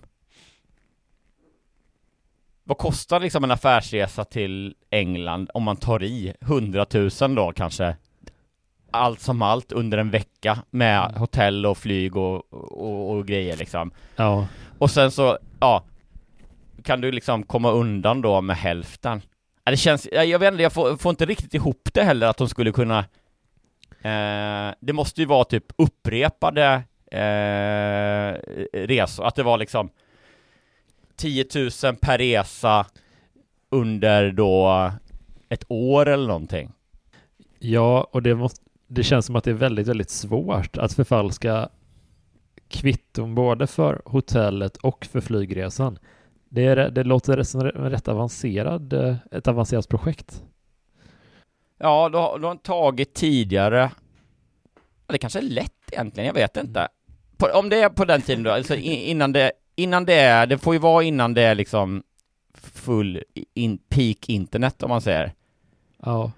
Vad 2.63 2.77
kostar 2.77 3.19
liksom 3.19 3.43
en 3.43 3.51
affärsresa 3.51 4.23
till 4.23 4.75
England 4.89 5.49
om 5.53 5.63
man 5.63 5.77
tar 5.77 6.03
i 6.03 6.33
100 6.41 6.85
000 7.21 7.35
då 7.35 7.51
kanske? 7.51 7.95
Allt 8.91 9.19
som 9.19 9.41
allt 9.41 9.71
under 9.71 9.97
en 9.97 10.09
vecka 10.09 10.63
med 10.69 11.11
hotell 11.17 11.65
och 11.65 11.77
flyg 11.77 12.17
och, 12.17 12.53
och, 12.53 13.11
och 13.11 13.27
grejer 13.27 13.57
liksom. 13.57 13.91
Ja, 14.15 14.47
Och 14.77 14.91
sen 14.91 15.11
så, 15.11 15.37
ja 15.59 15.83
Kan 16.83 17.01
du 17.01 17.11
liksom 17.11 17.43
komma 17.43 17.71
undan 17.71 18.21
då 18.21 18.41
med 18.41 18.57
hälften? 18.57 19.21
Ja, 19.65 19.71
det 19.71 19.77
känns, 19.77 20.07
jag 20.11 20.39
vet 20.39 20.51
inte, 20.51 20.63
jag 20.63 20.73
får, 20.73 20.97
får 20.97 21.09
inte 21.09 21.25
riktigt 21.25 21.53
ihop 21.53 21.89
det 21.93 22.03
heller 22.03 22.27
att 22.27 22.37
de 22.37 22.49
skulle 22.49 22.71
kunna 22.71 22.99
eh, 24.01 24.73
Det 24.79 24.93
måste 24.93 25.21
ju 25.21 25.27
vara 25.27 25.43
typ 25.43 25.65
upprepade 25.77 26.83
eh, 27.11 28.39
resor, 28.73 29.25
att 29.25 29.35
det 29.35 29.43
var 29.43 29.57
liksom 29.57 29.89
10 31.15 31.45
000 31.55 31.95
per 32.01 32.17
resa 32.17 32.85
under 33.69 34.31
då 34.31 34.91
ett 35.49 35.65
år 35.67 36.09
eller 36.09 36.27
någonting. 36.27 36.71
ja 37.59 38.07
och 38.11 38.21
det, 38.23 38.35
måste, 38.35 38.61
det 38.87 39.03
känns 39.03 39.25
som 39.25 39.35
att 39.35 39.43
det 39.43 39.51
är 39.51 39.55
väldigt, 39.55 39.87
väldigt 39.87 40.09
svårt 40.09 40.77
att 40.77 40.93
förfalska 40.93 41.69
kvitton 42.67 43.35
både 43.35 43.67
för 43.67 44.01
hotellet 44.05 44.77
och 44.77 45.05
för 45.05 45.21
flygresan. 45.21 45.99
Det, 46.49 46.65
är, 46.65 46.89
det 46.89 47.03
låter 47.03 47.43
som 47.43 47.61
rätt 47.63 48.07
avancerad, 48.07 48.93
eh, 48.93 49.15
ett 49.31 49.47
avancerat 49.47 49.89
projekt. 49.89 50.43
Ja, 51.77 52.09
då, 52.09 52.19
har- 52.19 52.39
de 52.39 52.57
tagit 52.57 53.13
tidigare 53.13 53.91
Det 55.07 55.17
kanske 55.17 55.39
är 55.39 55.43
lätt 55.43 55.71
egentligen, 55.91 56.27
jag 56.27 56.33
vet 56.33 56.57
inte 56.57 56.87
på, 57.37 57.47
Om 57.53 57.69
det 57.69 57.81
är 57.81 57.89
på 57.89 58.05
den 58.05 58.21
tiden 58.21 58.43
då, 58.43 58.51
alltså 58.51 58.75
innan 58.75 59.31
det 59.33 59.51
Innan 59.75 60.05
det 60.05 60.13
är, 60.13 60.47
det 60.47 60.57
får 60.57 60.73
ju 60.73 60.79
vara 60.79 61.03
innan 61.03 61.33
det 61.33 61.41
är 61.41 61.55
liksom 61.55 62.03
Full 62.53 63.23
in, 63.53 63.77
peak 63.77 64.29
internet 64.29 64.83
om 64.83 64.89
man 64.89 65.01
säger 65.01 65.33
Ja, 66.05 66.31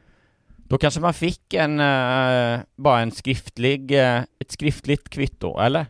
Då 0.56 0.78
kanske 0.78 1.00
man 1.00 1.14
fick 1.14 1.54
en, 1.54 1.80
eh, 1.80 2.60
bara 2.76 3.00
en 3.02 3.12
skriftlig, 3.12 3.92
eh, 3.92 4.22
ett 4.40 4.52
skriftligt 4.52 5.10
kvitto, 5.10 5.60
eller? 5.60 5.86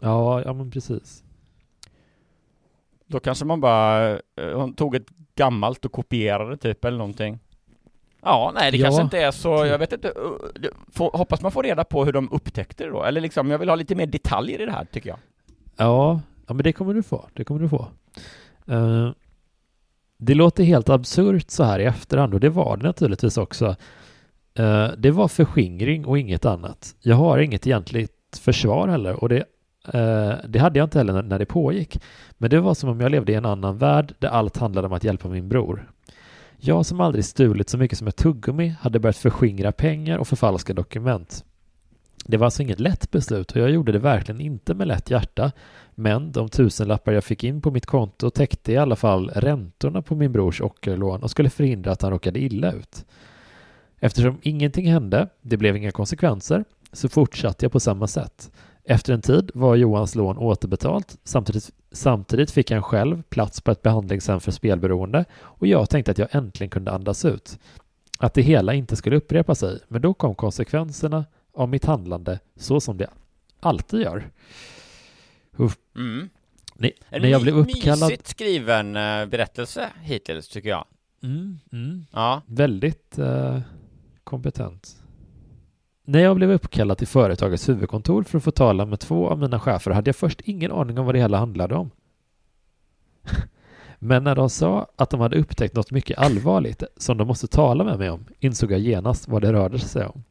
ja, 0.00 0.42
ja 0.42 0.52
men 0.52 0.70
precis. 0.70 1.24
Då 3.08 3.20
kanske 3.20 3.44
man 3.44 3.60
bara, 3.60 4.10
eh, 4.12 4.18
hon 4.54 4.74
tog 4.74 4.94
ett 4.94 5.06
gammalt 5.34 5.84
och 5.84 5.92
kopierade 5.92 6.56
typ 6.56 6.84
eller 6.84 6.98
någonting 6.98 7.38
Ja, 8.22 8.52
nej 8.54 8.70
det 8.70 8.76
Ja, 8.76 8.84
kanske 8.84 9.02
inte 9.02 9.18
är 9.18 9.30
så, 9.30 9.62
typ. 9.62 9.70
jag 9.70 9.78
vet 9.78 9.92
inte, 9.92 10.08
uh, 10.08 10.68
får, 10.92 11.10
hoppas 11.10 11.42
man 11.42 11.52
får 11.52 11.62
reda 11.62 11.84
på 11.84 12.04
hur 12.04 12.12
de 12.12 12.32
upptäckte 12.32 12.84
det 12.84 12.90
då, 12.90 13.02
eller 13.04 13.20
liksom, 13.20 13.50
jag 13.50 13.58
vill 13.58 13.68
ha 13.68 13.76
lite 13.76 13.94
mer 13.94 14.06
detaljer 14.06 14.60
i 14.60 14.64
det 14.64 14.72
här 14.72 14.84
tycker 14.84 15.08
jag 15.08 15.18
Ja, 15.76 16.20
ja 16.46 16.54
men 16.54 16.62
det 16.62 16.72
kommer 16.72 16.94
du 16.94 17.02
få. 17.02 17.28
Det 17.32 17.44
kommer 17.44 17.60
du 17.60 17.68
få. 17.68 17.88
Eh, 18.66 19.10
det 20.18 20.34
låter 20.34 20.64
helt 20.64 20.88
absurt 20.88 21.50
så 21.50 21.64
här 21.64 21.78
i 21.78 21.84
efterhand 21.84 22.34
och 22.34 22.40
det 22.40 22.48
var 22.48 22.76
det 22.76 22.82
naturligtvis 22.82 23.36
också. 23.36 23.76
Eh, 24.54 24.88
det 24.98 25.10
var 25.10 25.28
förskingring 25.28 26.06
och 26.06 26.18
inget 26.18 26.44
annat. 26.44 26.94
Jag 27.00 27.16
har 27.16 27.38
inget 27.38 27.66
egentligt 27.66 28.40
försvar 28.40 28.88
heller 28.88 29.22
och 29.22 29.28
det, 29.28 29.36
eh, 29.36 29.44
Eh, 29.84 30.34
det 30.48 30.58
hade 30.58 30.78
jag 30.78 30.86
inte 30.86 30.98
heller 30.98 31.22
när, 31.22 31.38
det 31.38 31.46
pågick. 31.46 32.00
Men 32.38 32.50
det 32.50 32.60
var 32.60 32.74
som 32.74 32.88
om 32.88 33.00
jag 33.00 33.10
levde 33.10 33.32
i 33.32 33.34
en 33.34 33.46
annan 33.46 33.78
värld 33.78 34.14
där 34.18 34.28
allt 34.28 34.56
handlade 34.56 34.86
om 34.86 34.92
att 34.92 35.04
hjälpa 35.04 35.28
min 35.28 35.48
bror. 35.48 35.90
Jag 36.56 36.86
som 36.86 37.00
aldrig 37.00 37.24
stulit 37.24 37.68
så 37.68 37.78
mycket 37.78 37.98
som 37.98 38.08
ett 38.08 38.16
tuggummi 38.16 38.74
hade 38.80 39.00
börjat 39.00 39.16
förskingra 39.16 39.72
pengar 39.72 40.18
och 40.18 40.28
förfalska 40.28 40.74
dokument. 40.74 41.44
Det 42.24 42.36
var 42.36 42.44
alltså 42.44 42.62
inget 42.62 42.80
lätt 42.80 43.10
beslut 43.10 43.52
och 43.52 43.60
jag 43.60 43.70
gjorde 43.70 43.92
det 43.92 43.98
verkligen 43.98 44.40
inte 44.40 44.74
med 44.74 44.88
lätt 44.88 45.10
hjärta. 45.10 45.52
Men 45.94 46.32
de 46.32 46.48
tusenlappar 46.48 47.12
jag 47.12 47.24
fick 47.24 47.44
in 47.44 47.60
på 47.60 47.70
mitt 47.70 47.86
konto 47.86 48.30
täckte 48.30 48.72
i 48.72 48.76
alla 48.76 48.96
fall 48.96 49.30
räntorna 49.34 50.02
på 50.02 50.14
min 50.14 50.32
brors 50.32 50.60
ockerlån 50.60 51.22
och 51.22 51.30
skulle 51.30 51.50
förhindra 51.50 51.92
att 51.92 52.02
han 52.02 52.10
råkade 52.10 52.38
illa 52.38 52.72
ut. 52.72 53.04
Eftersom 54.00 54.38
ingenting 54.42 54.92
hände, 54.92 55.28
det 55.42 55.56
blev 55.56 55.76
inga 55.76 55.90
konsekvenser, 55.90 56.64
så 56.92 57.08
fortsatte 57.08 57.64
jag 57.64 57.72
på 57.72 57.80
samma 57.80 58.06
sätt. 58.06 58.50
Efter 58.90 59.12
en 59.12 59.22
tid 59.22 59.50
var 59.54 59.76
Johans 59.76 60.14
lån 60.14 60.38
återbetalt, 60.38 61.18
samtidigt, 61.24 61.70
samtidigt 61.92 62.50
fick 62.50 62.70
han 62.70 62.82
själv 62.82 63.22
plats 63.22 63.60
på 63.60 63.70
ett 63.70 63.82
behandlingshem 63.82 64.40
för 64.40 64.52
spelberoende 64.52 65.24
och 65.40 65.66
jag 65.66 65.90
tänkte 65.90 66.10
att 66.10 66.18
jag 66.18 66.34
äntligen 66.34 66.70
kunde 66.70 66.90
andas 66.92 67.24
ut. 67.24 67.58
Att 68.18 68.34
det 68.34 68.42
hela 68.42 68.74
inte 68.74 68.96
skulle 68.96 69.16
upprepa 69.16 69.54
sig, 69.54 69.80
men 69.88 70.02
då 70.02 70.14
kom 70.14 70.34
konsekvenserna 70.34 71.24
av 71.54 71.68
mitt 71.68 71.84
handlande 71.84 72.38
så 72.56 72.80
som 72.80 72.96
det 72.96 73.10
alltid 73.60 74.00
gör. 74.00 74.30
Mm. 75.96 76.28
Nej, 76.74 76.92
En 77.08 77.22
när 77.22 77.28
jag 77.28 77.42
blev 77.42 77.56
uppkallad... 77.58 78.10
mysigt 78.10 78.28
skriven 78.28 78.96
eh, 78.96 79.26
berättelse 79.26 79.90
hittills 80.02 80.48
tycker 80.48 80.68
jag 80.68 80.84
Mm, 81.22 81.58
mm. 81.72 82.06
Ja, 82.12 82.42
Väldigt 82.46 83.18
eh, 83.18 83.60
kompetent. 84.24 84.97
När 86.10 86.20
jag 86.20 86.36
blev 86.36 86.50
uppkallad 86.50 86.98
till 86.98 87.06
företagets 87.06 87.68
huvudkontor 87.68 88.22
för 88.22 88.38
att 88.38 88.44
få 88.44 88.50
tala 88.50 88.86
med 88.86 89.00
två 89.00 89.28
av 89.28 89.38
mina 89.38 89.60
chefer 89.60 89.90
hade 89.90 90.08
jag 90.08 90.16
först 90.16 90.40
ingen 90.40 90.72
aning 90.72 90.98
om 90.98 91.06
vad 91.06 91.14
det 91.14 91.18
hela 91.18 91.38
handlade 91.38 91.74
om. 91.74 91.90
Men 93.98 94.24
när 94.24 94.34
de 94.34 94.50
sa 94.50 94.86
att 94.96 95.10
de 95.10 95.20
hade 95.20 95.38
upptäckt 95.38 95.74
något 95.74 95.90
mycket 95.90 96.18
allvarligt 96.18 96.82
som 96.96 97.16
de 97.16 97.26
måste 97.26 97.46
tala 97.46 97.84
med 97.84 97.98
mig 97.98 98.10
om 98.10 98.24
insåg 98.40 98.72
jag 98.72 98.80
genast 98.80 99.28
vad 99.28 99.42
det 99.42 99.52
rörde 99.52 99.78
sig 99.78 100.06
om. 100.06 100.24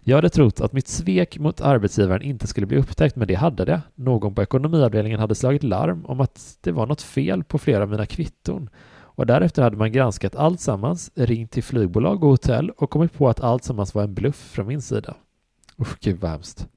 Jag 0.00 0.16
hade 0.16 0.30
trott 0.30 0.60
att 0.60 0.72
mitt 0.72 0.88
svek 0.88 1.38
mot 1.38 1.60
arbetsgivaren 1.60 2.22
inte 2.22 2.46
skulle 2.46 2.66
bli 2.66 2.76
upptäckt, 2.76 3.16
men 3.16 3.28
det 3.28 3.34
hade 3.34 3.64
det. 3.64 3.80
Någon 3.94 4.34
på 4.34 4.42
ekonomiavdelningen 4.42 5.20
hade 5.20 5.34
slagit 5.34 5.62
larm 5.62 6.06
om 6.06 6.20
att 6.20 6.58
det 6.60 6.72
var 6.72 6.86
något 6.86 7.02
fel 7.02 7.44
på 7.44 7.58
flera 7.58 7.82
av 7.82 7.90
mina 7.90 8.06
kvitton 8.06 8.70
och 9.14 9.26
därefter 9.26 9.62
hade 9.62 9.76
man 9.76 9.92
granskat 9.92 10.36
allt 10.36 10.60
sammans, 10.60 11.10
ringt 11.14 11.50
till 11.50 11.62
flygbolag 11.62 12.24
och 12.24 12.30
hotell 12.30 12.70
och 12.70 12.90
kommit 12.90 13.12
på 13.12 13.28
att 13.28 13.40
allt 13.40 13.64
sammans 13.64 13.94
var 13.94 14.02
en 14.02 14.14
bluff 14.14 14.36
från 14.36 14.66
min 14.66 14.82
sida. 14.82 15.14
Usch, 15.80 16.00
gud 16.00 16.20
vad 16.20 16.30
hemskt. 16.30 16.68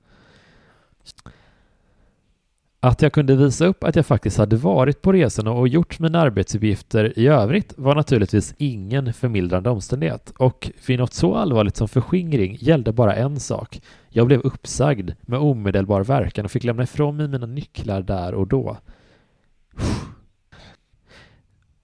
Att 2.79 3.01
jag 3.01 3.13
kunde 3.13 3.35
visa 3.35 3.65
upp 3.65 3.83
att 3.83 3.95
jag 3.95 4.05
faktiskt 4.05 4.37
hade 4.37 4.55
varit 4.55 5.01
på 5.01 5.13
resorna 5.13 5.51
och 5.51 5.67
gjort 5.67 5.99
mina 5.99 6.19
arbetsuppgifter 6.19 7.19
i 7.19 7.27
övrigt 7.27 7.73
var 7.77 7.95
naturligtvis 7.95 8.53
ingen 8.57 9.13
förmildrande 9.13 9.69
omständighet 9.69 10.33
och 10.37 10.71
vid 10.87 10.99
något 10.99 11.13
så 11.13 11.35
allvarligt 11.35 11.75
som 11.75 11.87
förskingring 11.87 12.57
gällde 12.59 12.91
bara 12.91 13.15
en 13.15 13.39
sak. 13.39 13.81
Jag 14.09 14.27
blev 14.27 14.39
uppsagd 14.39 15.11
med 15.21 15.39
omedelbar 15.39 16.03
verkan 16.03 16.45
och 16.45 16.51
fick 16.51 16.63
lämna 16.63 16.83
ifrån 16.83 17.17
mig 17.17 17.27
mina 17.27 17.45
nycklar 17.45 18.01
där 18.01 18.33
och 18.33 18.47
då. 18.47 18.77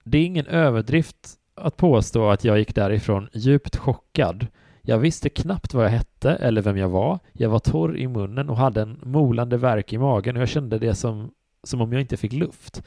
Det 0.04 0.18
är 0.18 0.24
ingen 0.26 0.46
överdrift 0.46 1.16
att 1.54 1.76
påstå 1.76 2.30
att 2.30 2.44
jag 2.44 2.58
gick 2.58 2.74
därifrån 2.74 3.28
djupt 3.32 3.76
chockad. 3.76 4.46
Jag 4.82 4.98
visste 4.98 5.28
knappt 5.28 5.74
vad 5.74 5.84
jag 5.84 5.90
hette 5.90 6.30
eller 6.30 6.62
vem 6.62 6.76
jag 6.76 6.88
var. 6.88 7.18
Jag 7.32 7.50
var 7.50 7.58
torr 7.58 7.96
i 7.96 8.08
munnen 8.08 8.50
och 8.50 8.56
hade 8.56 8.82
en 8.82 9.00
molande 9.02 9.56
värk 9.56 9.92
i 9.92 9.98
magen 9.98 10.36
och 10.36 10.42
jag 10.42 10.48
kände 10.48 10.78
det 10.78 10.94
som, 10.94 11.30
som 11.62 11.80
om 11.80 11.92
jag 11.92 12.00
inte 12.00 12.16
fick 12.16 12.32
luft. 12.32 12.82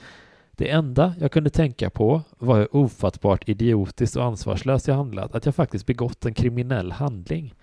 Det 0.52 0.70
enda 0.70 1.14
jag 1.20 1.32
kunde 1.32 1.50
tänka 1.50 1.90
på 1.90 2.22
var 2.38 2.58
hur 2.58 2.76
ofattbart 2.76 3.50
idiotiskt 3.50 4.16
och 4.16 4.24
ansvarslöst 4.24 4.88
jag 4.88 4.96
handlat, 4.96 5.36
att 5.36 5.46
jag 5.46 5.56
faktiskt 5.56 5.86
begått 5.86 6.26
en 6.26 6.34
kriminell 6.34 6.92
handling. 6.92 7.54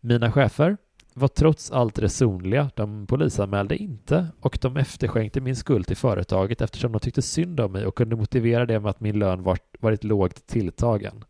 Mina 0.00 0.32
chefer 0.32 0.76
var 1.14 1.28
trots 1.28 1.70
allt 1.70 1.98
resonliga. 1.98 2.70
De 2.74 3.06
polisanmälde 3.06 3.76
inte 3.76 4.26
och 4.40 4.58
de 4.60 4.76
efterskänkte 4.76 5.40
min 5.40 5.56
skuld 5.56 5.86
till 5.86 5.96
företaget 5.96 6.60
eftersom 6.60 6.92
de 6.92 7.00
tyckte 7.00 7.22
synd 7.22 7.60
om 7.60 7.72
mig 7.72 7.86
och 7.86 7.94
kunde 7.94 8.16
motivera 8.16 8.66
det 8.66 8.80
med 8.80 8.90
att 8.90 9.00
min 9.00 9.18
lön 9.18 9.42
var, 9.42 9.58
varit 9.80 10.04
lågt 10.04 10.46
tilltagen. 10.46 11.24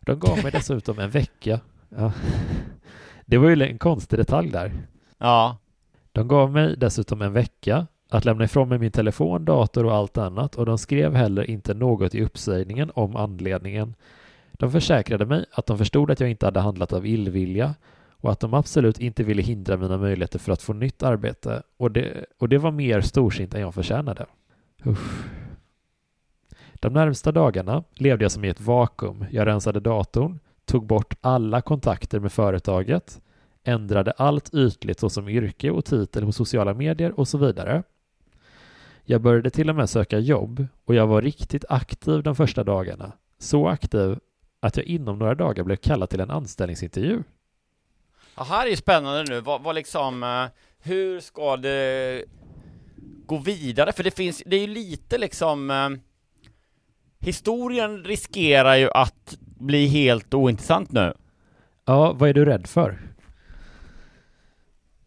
De 0.00 0.18
gav 0.18 0.42
mig 0.42 0.52
dessutom 0.52 0.98
en 0.98 1.10
vecka. 1.10 1.60
Ja. 1.88 2.12
Det 3.26 3.38
var 3.38 3.50
ju 3.50 3.62
en 3.62 3.78
konstig 3.78 4.18
detalj 4.18 4.50
där. 4.50 4.72
ja, 5.18 5.56
De 6.12 6.28
gav 6.28 6.52
mig 6.52 6.76
dessutom 6.76 7.22
en 7.22 7.32
vecka 7.32 7.86
att 8.10 8.24
lämna 8.24 8.44
ifrån 8.44 8.68
mig 8.68 8.78
min 8.78 8.90
telefon, 8.92 9.44
dator 9.44 9.86
och 9.86 9.94
allt 9.94 10.18
annat 10.18 10.54
och 10.54 10.66
de 10.66 10.78
skrev 10.78 11.14
heller 11.14 11.50
inte 11.50 11.74
något 11.74 12.14
i 12.14 12.22
uppsägningen 12.24 12.90
om 12.94 13.16
anledningen. 13.16 13.94
De 14.52 14.72
försäkrade 14.72 15.26
mig 15.26 15.44
att 15.52 15.66
de 15.66 15.78
förstod 15.78 16.10
att 16.10 16.20
jag 16.20 16.30
inte 16.30 16.46
hade 16.46 16.60
handlat 16.60 16.92
av 16.92 17.06
illvilja 17.06 17.74
och 18.22 18.32
att 18.32 18.40
de 18.40 18.54
absolut 18.54 18.98
inte 18.98 19.24
ville 19.24 19.42
hindra 19.42 19.76
mina 19.76 19.98
möjligheter 19.98 20.38
för 20.38 20.52
att 20.52 20.62
få 20.62 20.72
nytt 20.72 21.02
arbete 21.02 21.62
och 21.76 21.90
det, 21.90 22.24
och 22.38 22.48
det 22.48 22.58
var 22.58 22.70
mer 22.70 23.00
storsint 23.00 23.54
än 23.54 23.60
jag 23.60 23.74
förtjänade. 23.74 24.26
Uff. 24.84 25.28
De 26.74 26.92
närmsta 26.92 27.32
dagarna 27.32 27.84
levde 27.94 28.24
jag 28.24 28.32
som 28.32 28.44
i 28.44 28.48
ett 28.48 28.60
vakuum. 28.60 29.24
Jag 29.30 29.46
rensade 29.46 29.80
datorn, 29.80 30.38
tog 30.64 30.86
bort 30.86 31.14
alla 31.20 31.60
kontakter 31.60 32.20
med 32.20 32.32
företaget, 32.32 33.20
ändrade 33.64 34.10
allt 34.10 34.54
ytligt 34.54 35.00
såsom 35.00 35.28
yrke 35.28 35.70
och 35.70 35.84
titel 35.84 36.24
på 36.24 36.32
sociala 36.32 36.74
medier 36.74 37.20
och 37.20 37.28
så 37.28 37.38
vidare. 37.38 37.82
Jag 39.04 39.20
började 39.20 39.50
till 39.50 39.70
och 39.70 39.76
med 39.76 39.90
söka 39.90 40.18
jobb 40.18 40.66
och 40.84 40.94
jag 40.94 41.06
var 41.06 41.22
riktigt 41.22 41.64
aktiv 41.68 42.22
de 42.22 42.36
första 42.36 42.64
dagarna. 42.64 43.12
Så 43.38 43.68
aktiv 43.68 44.18
att 44.60 44.76
jag 44.76 44.86
inom 44.86 45.18
några 45.18 45.34
dagar 45.34 45.64
blev 45.64 45.76
kallad 45.76 46.10
till 46.10 46.20
en 46.20 46.30
anställningsintervju. 46.30 47.22
Ja, 48.36 48.42
här 48.42 48.66
är 48.66 48.76
spännande 48.76 49.24
nu, 49.24 49.40
vad, 49.40 49.62
vad 49.62 49.74
liksom, 49.74 50.22
eh, 50.22 50.46
hur 50.82 51.20
ska 51.20 51.56
det 51.56 52.24
gå 53.26 53.38
vidare? 53.38 53.92
För 53.92 54.04
det 54.04 54.10
finns, 54.16 54.42
det 54.46 54.56
är 54.56 54.60
ju 54.60 54.66
lite 54.66 55.18
liksom 55.18 55.70
eh, 55.70 55.88
Historien 57.24 58.04
riskerar 58.04 58.76
ju 58.76 58.90
att 58.90 59.36
bli 59.40 59.86
helt 59.86 60.34
ointressant 60.34 60.92
nu. 60.92 61.14
Ja, 61.84 62.12
vad 62.12 62.28
är 62.28 62.34
du 62.34 62.44
rädd 62.44 62.66
för? 62.66 62.98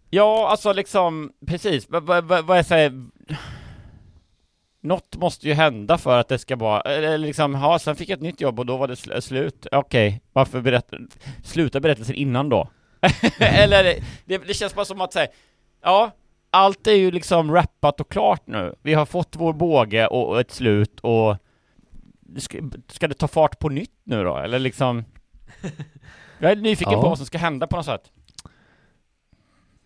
Ja, 0.10 0.50
alltså 0.50 0.74
liksom, 0.74 1.32
precis, 1.48 1.90
vad, 1.90 2.04
vad, 2.04 2.46
vad 2.46 2.58
jag 2.58 2.66
säger 2.66 3.06
Något 4.82 5.16
måste 5.16 5.48
ju 5.48 5.54
hända 5.54 5.98
för 5.98 6.20
att 6.20 6.28
det 6.28 6.38
ska 6.38 6.56
vara, 6.56 6.82
eller 6.82 7.18
liksom, 7.18 7.54
ja, 7.54 7.80
sen 7.80 7.96
fick 7.96 8.10
jag 8.10 8.16
ett 8.16 8.22
nytt 8.22 8.42
jobb 8.42 8.60
och 8.60 8.66
då 8.66 8.78
var 8.78 8.88
det 8.88 8.96
sl 8.96 9.12
slut. 9.20 9.68
Okej, 9.72 10.22
varför 10.34 10.62
berätt, 10.62 10.94
sluta 11.44 11.80
berättelsen 11.80 12.16
innan 12.16 12.50
då? 12.50 12.70
eller, 13.40 13.84
det, 14.26 14.38
det 14.38 14.54
känns 14.54 14.76
bara 14.76 14.86
som 14.86 15.02
att 15.02 15.14
säga, 15.14 15.28
ja, 15.84 16.12
allt 16.50 16.88
är 16.88 16.92
ju 16.96 17.12
liksom 17.12 17.52
rappat 17.52 18.00
och 18.00 18.12
klart 18.12 18.48
nu. 18.48 18.76
Vi 18.82 18.94
har 18.94 19.06
fått 19.06 19.36
vår 19.36 19.54
båge 19.54 20.08
och, 20.08 20.30
och 20.30 20.40
ett 20.40 20.52
slut 20.52 21.00
och 21.00 21.38
ska, 22.38 22.58
ska 22.88 23.08
det 23.08 23.14
ta 23.14 23.28
fart 23.28 23.60
på 23.60 23.70
nytt 23.70 23.92
nu 24.04 24.24
då? 24.24 24.38
Eller 24.38 24.60
liksom 24.60 25.04
Jag 26.40 26.52
är 26.52 26.56
nyfiken 26.56 26.94
Ja. 26.94 27.02
på 27.02 27.10
vad 27.10 27.18
som 27.18 27.26
ska 27.28 27.38
hända 27.38 27.68
på 27.68 27.76
något 27.76 27.86
sätt. 27.86 28.12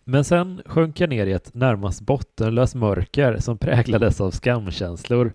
Men 0.04 0.24
sen 0.24 0.62
sjönk 0.66 1.00
jag 1.00 1.10
ner 1.10 1.26
i 1.26 1.32
ett 1.32 1.54
närmast 1.54 2.00
bottenlöst 2.00 2.74
mörker 2.74 3.36
som 3.38 3.58
präglades 3.58 4.20
av 4.20 4.30
skamkänslor. 4.30 5.32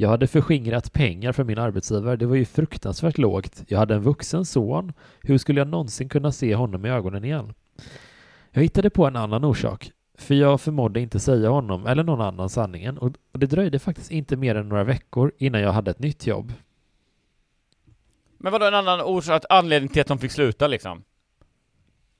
Jag 0.00 0.08
hade 0.08 0.26
förskingrat 0.26 0.92
pengar 0.92 1.32
för 1.32 1.44
min 1.44 1.58
arbetsgivare. 1.58 2.16
Det 2.16 2.26
var 2.26 2.36
ju 2.36 2.44
fruktansvärt 2.44 3.18
lågt. 3.18 3.62
Jag 3.66 3.78
hade 3.78 3.94
en 3.94 4.02
vuxen 4.02 4.44
son. 4.44 4.92
Hur 5.20 5.38
skulle 5.38 5.60
jag 5.60 5.68
någonsin 5.68 6.08
kunna 6.08 6.32
se 6.32 6.54
honom 6.54 6.86
i 6.86 6.90
ögonen 6.90 7.24
igen? 7.24 7.54
Jag 8.50 8.62
hittade 8.62 8.90
på 8.90 9.06
en 9.06 9.16
annan 9.16 9.44
orsak. 9.44 9.92
För 10.18 10.34
jag 10.34 10.60
förmådde 10.60 11.00
inte 11.00 11.20
säga 11.20 11.48
honom 11.48 11.86
eller 11.86 12.04
någon 12.04 12.20
annan 12.20 12.48
sanningen 12.48 12.98
och 12.98 13.12
det 13.32 13.46
dröjde 13.46 13.78
faktiskt 13.78 14.10
inte 14.10 14.36
mer 14.36 14.54
än 14.54 14.68
några 14.68 14.84
veckor 14.84 15.32
innan 15.38 15.60
jag 15.60 15.72
hade 15.72 15.90
ett 15.90 15.98
nytt 15.98 16.26
jobb. 16.26 16.52
Men 18.38 18.52
vadå 18.52 18.66
en 18.66 18.74
annan 18.74 19.00
orsak, 19.00 19.42
anledning 19.48 19.88
till 19.88 20.00
att 20.00 20.08
de 20.08 20.18
fick 20.18 20.32
sluta 20.32 20.66
liksom? 20.66 21.04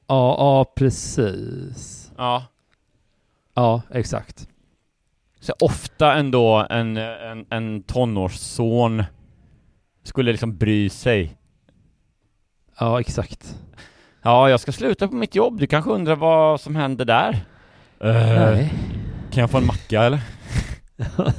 Ja, 0.07 0.37
ja 0.38 0.73
precis. 0.77 2.12
Ja. 2.16 2.47
Ja, 3.55 3.83
exakt. 3.90 4.49
Så 5.40 5.53
ofta 5.61 6.14
ändå 6.14 6.66
en, 6.70 6.96
en, 6.96 7.46
en 7.50 7.83
tonårsson 7.83 9.05
skulle 10.03 10.31
liksom 10.31 10.57
bry 10.57 10.88
sig. 10.88 11.37
Ja, 12.79 13.00
exakt. 13.00 13.59
Ja, 14.22 14.50
jag 14.50 14.61
ska 14.61 14.72
sluta 14.72 15.09
på 15.09 15.14
mitt 15.14 15.35
jobb. 15.35 15.61
Du 15.61 15.66
kanske 15.66 15.90
undrar 15.90 16.16
vad 16.16 16.61
som 16.61 16.76
händer 16.76 17.05
där? 17.05 17.44
Nej. 18.00 18.72
Kan 19.33 19.40
jag 19.40 19.50
få 19.50 19.59
en 19.59 19.66
macka 19.66 20.03
eller? 20.03 20.20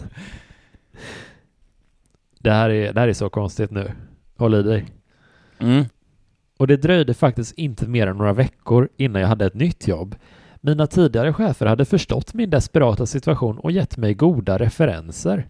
Det 2.43 2.51
här 2.51 2.69
är, 2.69 2.93
det 2.93 2.99
här 2.99 3.07
är 3.07 3.13
så 3.13 3.29
konstigt 3.29 3.71
nu. 3.71 3.91
Håll 4.37 4.53
i 4.53 4.63
dig. 4.63 4.85
Mm. 5.59 5.85
Och 6.59 6.67
det 6.67 6.77
dröjde 6.77 7.13
faktiskt 7.13 7.57
inte 7.57 7.87
mer 7.87 8.07
än 8.07 8.17
några 8.17 8.33
veckor 8.33 8.89
innan 8.97 9.21
jag 9.21 9.29
hade 9.29 9.45
ett 9.45 9.53
nytt 9.53 9.87
jobb. 9.87 10.15
Mina 10.63 10.87
tidigare 10.87 11.33
chefer 11.33 11.65
hade 11.65 11.85
förstått 11.85 12.33
min 12.33 12.49
desperata 12.49 13.05
situation 13.05 13.57
och 13.57 13.71
gett 13.71 13.97
mig 13.97 14.13
goda 14.13 14.57
referenser. 14.57 15.47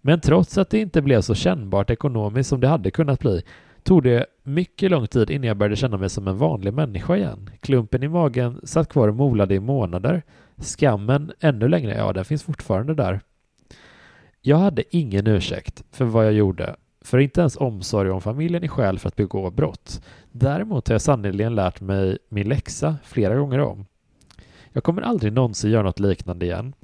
Men 0.00 0.20
trots 0.20 0.58
att 0.58 0.70
det 0.70 0.78
inte 0.78 1.02
blev 1.02 1.20
så 1.20 1.34
kännbart 1.34 1.90
ekonomiskt 1.90 2.48
som 2.48 2.60
det 2.60 2.68
hade 2.68 2.90
kunnat 2.90 3.20
bli 3.20 3.42
tog 3.82 4.02
det 4.02 4.26
mycket 4.42 4.90
lång 4.90 5.06
tid 5.06 5.30
innan 5.30 5.48
jag 5.48 5.56
började 5.56 5.76
känna 5.76 5.96
mig 5.96 6.10
som 6.10 6.28
en 6.28 6.38
vanlig 6.38 6.74
människa 6.74 7.16
igen. 7.16 7.50
Klumpen 7.60 8.02
i 8.02 8.08
magen 8.08 8.60
satt 8.64 8.88
kvar 8.88 9.08
och 9.08 9.14
molade 9.14 9.54
i 9.54 9.60
månader. 9.60 10.22
Skammen 10.56 11.32
ännu 11.40 11.68
längre, 11.68 11.94
ja 11.94 12.12
den 12.12 12.24
finns 12.24 12.42
fortfarande 12.42 12.94
där. 12.94 13.20
Jag 14.40 14.56
hade 14.56 14.96
ingen 14.96 15.26
ursäkt 15.26 15.84
för 15.92 16.04
vad 16.04 16.26
jag 16.26 16.32
gjorde, 16.32 16.76
för 17.00 17.18
inte 17.18 17.40
ens 17.40 17.56
omsorg 17.56 18.10
om 18.10 18.20
familjen 18.20 18.64
är 18.64 18.68
skäl 18.68 18.98
för 18.98 19.08
att 19.08 19.16
begå 19.16 19.50
brott. 19.50 20.04
Däremot 20.32 20.88
har 20.88 20.94
jag 20.94 21.02
sannerligen 21.02 21.54
lärt 21.54 21.80
mig 21.80 22.18
min 22.28 22.48
läxa 22.48 22.96
flera 23.04 23.34
gånger 23.34 23.58
om. 23.58 23.86
Jag 24.76 24.84
kommer 24.84 25.02
aldrig 25.02 25.32
någonsin 25.32 25.70
göra 25.70 25.82
något 25.82 26.00
liknande 26.00 26.46
igen. 26.46 26.74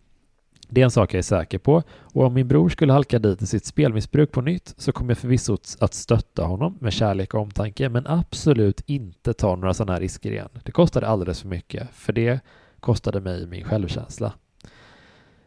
Det 0.68 0.81
är 0.81 0.85
en 0.85 0.90
sak 0.90 1.14
jag 1.14 1.18
är 1.18 1.22
säker 1.22 1.59
på 1.59 1.83
och 1.90 2.24
om 2.24 2.35
min 2.35 2.48
bror 2.48 2.68
skulle 2.68 2.92
halka 2.92 3.18
dit 3.18 3.42
i 3.42 3.46
sitt 3.46 3.64
spelmissbruk 3.64 4.33
på 4.33 4.40
nytt 4.40 4.74
så 4.76 4.92
kommer 4.92 5.11
jag 5.11 5.18
förvisso 5.18 5.57
att 5.81 5.94
stötta 5.94 6.44
honom 6.44 6.79
med 6.81 6.92
kärlek 6.92 7.35
och 7.35 7.40
omtanke 7.40 7.88
men 7.88 8.07
absolut 8.07 8.81
inte 8.87 9.33
ta 9.33 9.57
några 9.57 9.74
sådana 9.74 9.92
här 9.92 10.00
risker 10.00 10.31
igen. 10.31 10.48
Det 10.64 10.72
kostade 10.72 11.07
alldeles 11.07 11.40
för 11.40 11.48
mycket 11.48 11.88
för 11.92 12.12
det 12.12 12.40
kostade 12.81 13.20
mig 13.20 13.46
min 13.46 13.64
självkänsla. 13.64 14.33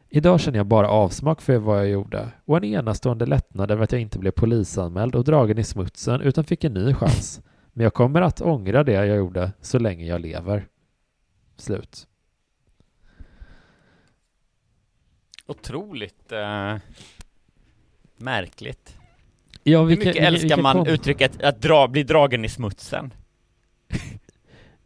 Idag 0.10 0.39
känner 0.39 0.60
jag 0.60 0.67
bara 0.67 0.89
avsmak 0.89 1.41
för 1.41 1.58
vad 1.58 1.79
jag 1.79 1.89
gjorde 1.89 2.32
och 2.45 2.58
en 2.58 2.63
enastående 2.63 3.25
lättnad 3.25 3.71
över 3.71 3.84
att 3.84 3.91
jag 3.91 4.01
inte 4.01 4.19
blev 4.19 4.32
polisanmäld 4.32 5.15
och 5.15 5.23
dragen 5.23 5.58
i 5.58 5.63
smutsen 5.63 6.21
utan 6.21 6.43
fick 6.43 6.63
en 6.63 6.73
ny 6.73 6.93
chans. 6.93 7.41
Men 7.73 7.84
jag 7.84 7.93
kommer 7.93 8.21
att 8.21 8.41
ångra 8.41 8.84
det 8.84 8.93
jag 8.93 9.17
gjorde 9.17 9.51
så 9.62 9.79
länge 9.79 10.06
jag 10.06 10.21
lever. 10.21 10.67
Slut. 11.58 12.08
Otroligt 15.60 16.32
eh, 16.32 16.76
märkligt. 18.18 18.98
Ja, 19.63 19.80
Hur 19.80 19.86
vilka- 19.88 20.00
mycket 20.00 20.16
vilka- 20.16 20.28
älskar 20.28 20.42
vilka 20.48 20.62
man 20.62 20.76
kom- 20.76 20.88
uttrycket 20.88 21.42
att 21.44 21.62
dra, 21.62 21.88
bli 21.88 22.04
dragen 22.04 22.46
i 22.46 22.50
smutsen? 22.50 23.13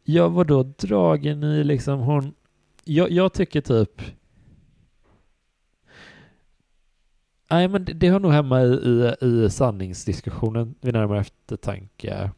Ja, 0.09 0.27
vadå 0.27 0.63
dragen 0.63 1.43
i 1.43 1.63
liksom 1.63 1.99
hon... 1.99 2.33
Jag, 2.83 3.11
jag 3.11 3.33
tycker 3.33 3.61
typ... 3.61 4.01
Nej, 7.49 7.67
men 7.67 7.85
det, 7.85 7.93
det 7.93 8.09
hör 8.09 8.19
nog 8.19 8.31
hemma 8.31 8.61
i, 8.61 8.65
i, 8.67 9.15
i 9.25 9.49
sanningsdiskussionen 9.49 10.75
vid 10.81 10.93
närmare 10.93 11.19
eftertanke. 11.19 12.31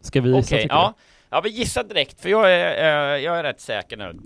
Ska 0.00 0.20
vi 0.20 0.30
Okej, 0.30 0.38
gissa, 0.40 0.56
tycker 0.56 0.68
ja. 0.68 0.94
Ja, 1.30 1.40
vi 1.40 1.50
gissar 1.50 1.84
direkt, 1.84 2.20
för 2.20 2.28
jag 2.28 2.52
är, 2.52 3.14
eh, 3.16 3.22
jag 3.24 3.38
är 3.38 3.42
rätt 3.42 3.60
säker 3.60 3.96
nu. 3.96 4.16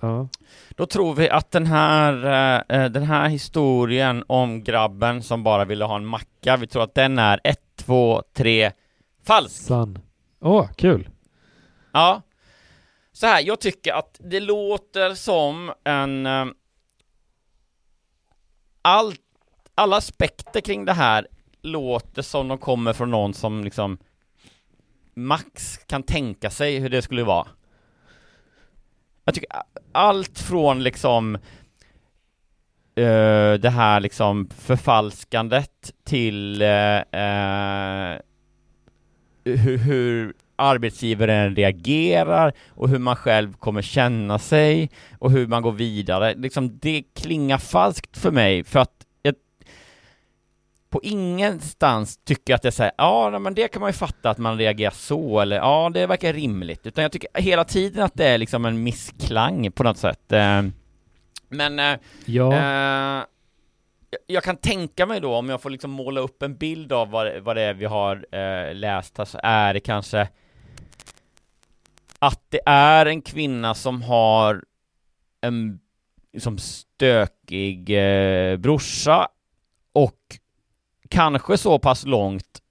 Ja. 0.00 0.28
Då 0.70 0.86
tror 0.86 1.14
vi 1.14 1.30
att 1.30 1.50
den 1.50 1.66
här, 1.66 2.24
eh, 2.24 2.76
eh, 2.78 2.90
den 2.90 3.02
här 3.02 3.28
historien 3.28 4.24
om 4.26 4.64
grabben 4.64 5.22
som 5.22 5.42
bara 5.42 5.64
ville 5.64 5.84
ha 5.84 5.96
en 5.96 6.06
macka, 6.06 6.56
vi 6.56 6.66
tror 6.66 6.82
att 6.82 6.94
den 6.94 7.18
är 7.18 7.40
ett, 7.44 7.60
två, 7.76 8.22
tre, 8.32 8.72
falsk! 9.26 9.62
Sann. 9.62 9.98
Åh, 10.40 10.68
kul. 10.76 11.08
Ja. 11.92 12.22
Så 13.12 13.26
här, 13.26 13.42
jag 13.42 13.60
tycker 13.60 13.92
att 13.92 14.16
det 14.20 14.40
låter 14.40 15.14
som 15.14 15.72
en... 15.84 16.26
eh, 16.26 16.46
Allt, 18.82 19.20
alla 19.74 19.96
aspekter 19.96 20.60
kring 20.60 20.84
det 20.84 20.92
här 20.92 21.26
låter 21.62 22.22
som 22.22 22.48
de 22.48 22.58
kommer 22.58 22.92
från 22.92 23.10
någon 23.10 23.34
som 23.34 23.64
liksom 23.64 23.98
max 25.14 25.78
kan 25.78 26.02
tänka 26.02 26.50
sig 26.50 26.78
hur 26.78 26.88
det 26.88 27.02
skulle 27.02 27.24
vara. 27.24 27.46
Jag 29.28 29.34
tycker 29.34 29.48
allt 29.92 30.38
från 30.38 30.82
liksom 30.82 31.34
uh, 32.98 33.54
det 33.60 33.70
här 33.70 34.00
liksom 34.00 34.48
förfalskandet 34.58 35.92
till 36.04 36.62
eh, 36.62 36.68
eh, 36.96 38.10
uh, 38.10 38.18
uh, 39.46 39.56
hur, 39.56 39.78
hur 39.78 40.34
arbetsgivaren 40.56 41.56
reagerar 41.56 42.52
och 42.68 42.88
hur 42.88 42.98
man 42.98 43.16
själv 43.16 43.52
kommer 43.52 43.82
känna 43.82 44.38
sig 44.38 44.90
och 45.18 45.30
hur 45.30 45.46
man 45.46 45.62
går 45.62 45.72
vidare. 45.72 46.34
Liksom 46.34 46.78
det 46.78 47.02
klingar 47.14 47.58
falskt 47.58 48.18
för 48.18 48.30
mig 48.30 48.64
för 48.64 48.80
att 48.80 48.97
på 50.90 51.00
ingenstans 51.02 52.16
tycker 52.24 52.52
jag 52.52 52.56
att 52.56 52.62
det 52.62 52.72
säger 52.72 52.92
ja 52.98 53.38
men 53.38 53.54
det 53.54 53.68
kan 53.68 53.80
man 53.80 53.88
ju 53.88 53.92
fatta 53.92 54.30
att 54.30 54.38
man 54.38 54.58
reagerar 54.58 54.90
så 54.90 55.40
eller 55.40 55.56
ja 55.56 55.90
det 55.94 56.06
verkar 56.06 56.32
rimligt 56.32 56.86
utan 56.86 57.02
jag 57.02 57.12
tycker 57.12 57.28
hela 57.42 57.64
tiden 57.64 58.02
att 58.02 58.14
det 58.14 58.26
är 58.28 58.38
liksom 58.38 58.64
en 58.64 58.82
missklang 58.82 59.72
på 59.72 59.82
något 59.82 59.98
sätt. 59.98 60.32
Eh, 60.32 60.62
Men 61.48 61.78
eh, 61.78 61.98
Ja. 62.24 62.52
eh, 62.52 63.24
jag- 64.10 64.20
jag 64.26 64.42
kan 64.44 64.56
tänka 64.56 65.06
mig 65.06 65.20
då, 65.20 65.34
om 65.34 65.48
jag 65.48 65.62
får 65.62 65.70
liksom 65.70 65.90
måla 65.90 66.20
upp 66.20 66.42
en 66.42 66.56
bild 66.56 66.92
av 66.92 67.10
vad, 67.10 67.38
vad 67.42 67.56
det 67.56 67.62
är 67.62 67.74
vi 67.74 67.84
har 67.84 68.26
eh, 68.32 68.74
läst 68.74 69.18
här, 69.18 69.24
så 69.24 69.38
är 69.42 69.74
det 69.74 69.80
kanske 69.80 70.28
att 72.18 72.40
det 72.48 72.60
är 72.66 73.06
en 73.06 73.22
kvinna 73.22 73.74
som 73.74 74.02
har 74.02 74.62
en 75.40 75.80
liksom 76.32 76.58
stökig 76.58 77.90
eh, 77.90 78.56
brorsa 78.56 79.28
och 79.92 80.20
kanske 81.08 81.58
så 81.58 81.78
pass 81.78 82.06
långt 82.06 82.62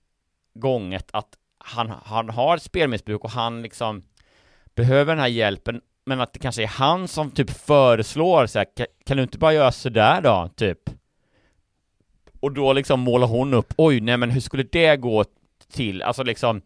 gånget 0.54 1.10
att 1.13 1.38
han, 1.58 1.93
han 2.04 2.30
har 2.30 2.56
ett 2.56 2.63
spelmissbruk 2.63 3.23
och 3.23 3.32
han 3.32 3.62
liksom 3.62 4.04
behöver 4.76 5.13
den 5.15 5.21
här 5.21 5.28
hjälpen, 5.28 5.82
men 6.06 6.21
att 6.21 6.34
det 6.34 6.39
kanske 6.39 6.63
är 6.63 6.67
han 6.67 7.08
som 7.08 7.32
typ 7.32 7.50
föreslår 7.50 8.45
så 8.45 8.60
här, 8.60 8.67
kan 9.06 9.17
du 9.17 9.23
inte 9.23 9.38
bara 9.38 9.54
göra 9.54 9.71
sådär 9.71 10.21
då, 10.21 10.50
typ? 10.56 10.80
Och 12.39 12.52
då 12.52 12.73
liksom 12.73 13.00
målar 13.00 13.28
hon 13.28 13.54
upp, 13.54 13.73
oj, 13.78 14.00
nej 14.00 14.17
men 14.17 14.32
hur 14.32 14.41
skulle 14.41 14.63
det 14.63 14.97
gå 14.97 15.26
till? 15.71 16.02
Alltså 16.02 16.23
liksom, 16.23 16.62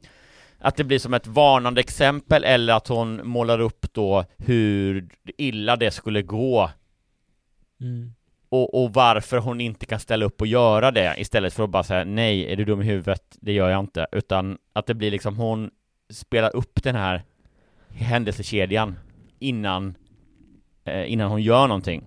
att 0.59 0.75
det 0.75 0.83
blir 0.83 0.99
som 0.99 1.13
ett 1.13 1.27
varnande 1.27 1.81
exempel 1.81 2.43
eller 2.43 2.73
att 2.73 2.87
hon 2.87 3.27
målar 3.27 3.59
upp 3.59 3.93
då 3.93 4.25
hur 4.37 5.09
illa 5.37 5.75
det 5.75 5.91
skulle 5.91 6.21
gå 6.21 6.71
Mm 7.81 8.13
och, 8.51 8.83
och 8.83 8.93
varför 8.93 9.37
hon 9.37 9.61
inte 9.61 9.85
kan 9.85 9.99
ställa 9.99 10.25
upp 10.25 10.41
och 10.41 10.47
göra 10.47 10.91
det 10.91 11.15
istället 11.17 11.53
för 11.53 11.63
att 11.63 11.69
bara 11.69 11.83
säga 11.83 12.03
nej, 12.03 12.53
är 12.53 12.55
du 12.55 12.65
dum 12.65 12.81
i 12.81 12.85
huvudet? 12.85 13.23
Det 13.41 13.51
gör 13.53 13.69
jag 13.69 13.79
inte. 13.79 14.07
Utan 14.11 14.57
att 14.73 14.85
det 14.85 14.93
blir 14.93 15.11
liksom 15.11 15.37
hon 15.37 15.69
spelar 16.13 16.55
upp 16.55 16.83
den 16.83 16.95
här 16.95 17.23
händelsekedjan 17.89 18.99
innan, 19.39 19.95
eh, 20.83 21.11
innan 21.11 21.31
hon 21.31 21.41
gör 21.41 21.67
någonting. 21.67 22.03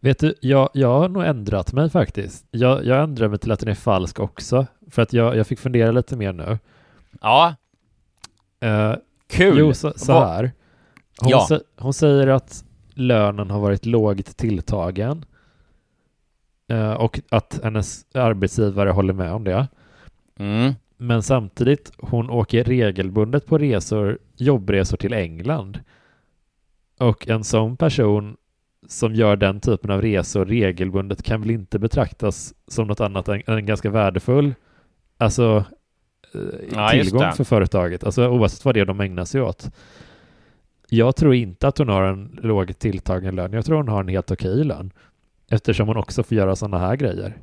Vet 0.00 0.18
du, 0.18 0.34
jag, 0.40 0.68
jag 0.74 0.88
har 0.98 1.08
nog 1.08 1.24
ändrat 1.24 1.72
mig 1.72 1.90
faktiskt. 1.90 2.46
Jag, 2.50 2.84
jag 2.84 3.02
ändrar 3.02 3.28
mig 3.28 3.38
till 3.38 3.52
att 3.52 3.60
den 3.60 3.68
är 3.68 3.74
falsk 3.74 4.20
också. 4.20 4.66
För 4.90 5.02
att 5.02 5.12
jag, 5.12 5.36
jag 5.36 5.46
fick 5.46 5.58
fundera 5.58 5.90
lite 5.90 6.16
mer 6.16 6.32
nu. 6.32 6.58
Ja. 7.20 7.54
Eh, 8.60 8.94
Kul! 9.26 9.58
Jo, 9.58 9.74
så, 9.74 9.92
så 9.96 10.12
här. 10.12 10.52
Hon, 11.20 11.30
Ja. 11.30 11.60
hon 11.78 11.92
säger 11.94 12.26
att 12.26 12.64
lönen 12.94 13.50
har 13.50 13.60
varit 13.60 13.86
lågt 13.86 14.36
tilltagen. 14.36 15.24
Eh, 16.68 16.92
och 16.92 17.20
att 17.28 17.60
hennes 17.62 18.06
arbetsgivare 18.14 18.90
håller 18.90 19.12
med 19.12 19.32
om 19.32 19.44
det. 19.44 19.68
Mm. 20.38 20.72
Men 20.96 21.22
samtidigt, 21.22 21.92
hon 21.98 22.30
åker 22.30 22.64
regelbundet 22.64 23.46
på 23.46 23.58
resor, 23.58 24.18
jobbresor 24.36 24.96
till 24.96 25.12
England. 25.12 25.80
Och 26.98 27.28
en 27.28 27.44
sån 27.44 27.76
person 27.76 28.36
som 28.88 29.14
gör 29.14 29.36
den 29.36 29.60
typen 29.60 29.90
av 29.90 30.02
resor 30.02 30.44
regelbundet 30.44 31.22
kan 31.22 31.40
väl 31.40 31.50
inte 31.50 31.78
betraktas 31.78 32.54
som 32.66 32.86
något 32.86 33.00
annat 33.00 33.28
än, 33.28 33.42
än 33.46 33.66
ganska 33.66 33.90
värdefull 33.90 34.54
alltså, 35.18 35.64
eh, 36.34 36.40
Ja, 36.72 36.88
tillgång 36.88 37.32
för 37.32 37.44
företaget, 37.44 38.04
alltså 38.04 38.28
oavsett 38.28 38.64
vad 38.64 38.74
det 38.74 38.80
är 38.80 38.84
de 38.84 39.00
ägnar 39.00 39.24
sig 39.24 39.42
åt. 39.42 39.70
Jag 40.88 41.16
tror 41.16 41.34
inte 41.34 41.68
att 41.68 41.78
hon 41.78 41.88
har 41.88 42.02
en 42.02 42.38
låg 42.42 42.78
tilltagen 42.78 43.36
lön. 43.36 43.52
Jag 43.52 43.64
tror 43.64 43.76
hon 43.76 43.88
har 43.88 44.00
en 44.00 44.08
helt 44.08 44.30
okej 44.30 44.64
lön. 44.64 44.92
Eftersom 45.50 45.88
hon 45.88 45.96
också 45.96 46.22
får 46.22 46.36
göra 46.36 46.56
sådana 46.56 46.78
här 46.78 46.96
grejer. 46.96 47.36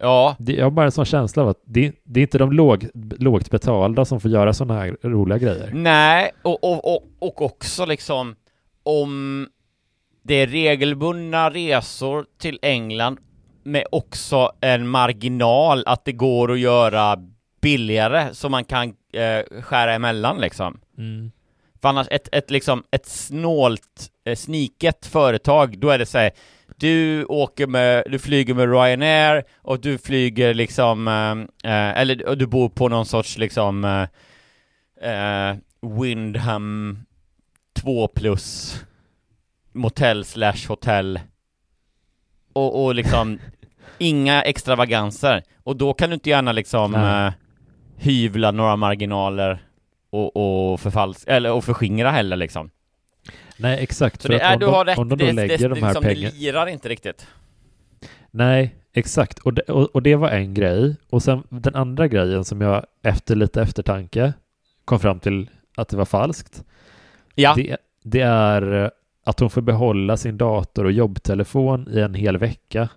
Ja. 0.00 0.36
Det, 0.38 0.52
jag 0.52 0.64
har 0.64 0.70
bara 0.70 0.86
en 0.86 0.92
sån 0.92 1.04
känsla 1.04 1.42
av 1.42 1.48
att 1.48 1.62
det, 1.64 1.92
det 2.04 2.20
är 2.20 2.22
inte 2.22 2.38
de 2.38 2.52
låg, 2.52 2.88
lågt 3.18 3.50
betalda 3.50 4.04
som 4.04 4.20
får 4.20 4.30
göra 4.30 4.52
sådana 4.52 4.80
här 4.80 4.96
roliga 5.02 5.38
grejer. 5.38 5.70
Nej, 5.74 6.30
och, 6.42 6.64
och, 6.64 6.94
och, 6.94 7.02
och 7.18 7.42
också 7.42 7.86
liksom 7.86 8.36
om 8.82 9.48
det 10.22 10.34
är 10.34 10.46
regelbundna 10.46 11.50
resor 11.50 12.26
till 12.38 12.58
England 12.62 13.18
med 13.62 13.84
också 13.92 14.52
en 14.60 14.88
marginal 14.88 15.82
att 15.86 16.04
det 16.04 16.12
går 16.12 16.52
att 16.52 16.58
göra 16.58 17.16
billigare 17.60 18.34
så 18.34 18.48
man 18.48 18.64
kan 18.64 18.94
eh, 19.12 19.62
skära 19.62 19.94
emellan 19.94 20.40
liksom. 20.40 20.80
Mm. 20.98 21.30
För 21.84 21.88
annars, 21.88 22.06
ett, 22.10 22.28
ett 22.32 22.50
liksom, 22.50 22.84
ett 22.90 23.06
snålt, 23.06 24.10
eh, 24.24 24.36
sniket 24.36 25.06
företag, 25.06 25.78
då 25.78 25.90
är 25.90 25.98
det 25.98 26.06
så 26.06 26.18
här, 26.18 26.30
du 26.76 27.24
åker 27.24 27.66
med, 27.66 28.04
du 28.10 28.18
flyger 28.18 28.54
med 28.54 28.70
Ryanair 28.72 29.44
och 29.62 29.80
du 29.80 29.98
flyger 29.98 30.54
liksom, 30.54 31.08
eh, 31.08 31.72
eh, 31.72 32.00
eller 32.00 32.28
och 32.28 32.38
du 32.38 32.46
bor 32.46 32.68
på 32.68 32.88
någon 32.88 33.06
sorts 33.06 33.38
liksom 33.38 33.84
eh, 33.84 35.50
eh, 35.50 35.56
Windham 36.00 36.98
2 37.72 38.08
plus 38.08 38.76
motell 39.72 40.24
slash 40.24 40.68
hotell. 40.68 41.20
Och, 42.52 42.84
och 42.84 42.94
liksom 42.94 43.38
inga 43.98 44.42
extravaganser. 44.42 45.42
Och 45.62 45.76
då 45.76 45.94
kan 45.94 46.10
du 46.10 46.14
inte 46.14 46.30
gärna 46.30 46.52
liksom 46.52 46.94
eh, 46.94 47.32
hyvla 47.96 48.50
några 48.50 48.76
marginaler 48.76 49.58
och, 50.14 50.74
och 50.74 50.80
eller 51.26 51.52
och 51.52 51.64
förskingra 51.64 52.10
heller 52.10 52.36
liksom. 52.36 52.70
Nej, 53.56 53.82
exakt. 53.82 54.22
Så 54.22 54.26
för 54.28 54.34
det 54.34 54.40
är, 54.40 54.54
om 54.54 54.60
du 54.60 54.66
de- 54.66 54.72
har 54.74 54.84
rätt, 54.84 54.98
om 54.98 55.08
de 55.08 55.16
då 55.16 55.26
det, 55.26 55.32
lägger 55.32 55.58
det, 55.58 55.68
de 55.68 55.82
här 55.82 55.88
liksom, 55.88 56.02
pengarna- 56.04 56.30
det 56.30 56.38
lirar 56.38 56.66
inte 56.66 56.88
riktigt. 56.88 57.26
Nej, 58.30 58.74
exakt. 58.92 59.38
Och 59.38 59.54
det, 59.54 59.62
och, 59.62 59.94
och 59.94 60.02
det 60.02 60.14
var 60.16 60.28
en 60.28 60.54
grej. 60.54 60.96
Och 61.10 61.22
sen 61.22 61.42
den 61.48 61.74
andra 61.74 62.08
grejen 62.08 62.44
som 62.44 62.60
jag 62.60 62.86
efter 63.02 63.36
lite 63.36 63.62
eftertanke 63.62 64.32
kom 64.84 65.00
fram 65.00 65.20
till 65.20 65.50
att 65.76 65.88
det 65.88 65.96
var 65.96 66.04
falskt. 66.04 66.64
Ja. 67.34 67.54
Det, 67.56 67.76
det 68.02 68.20
är 68.20 68.90
att 69.24 69.40
hon 69.40 69.50
får 69.50 69.60
behålla 69.62 70.16
sin 70.16 70.38
dator 70.38 70.84
och 70.84 70.92
jobbtelefon 70.92 71.88
i 71.92 72.00
en 72.00 72.14
hel 72.14 72.38
vecka. 72.38 72.88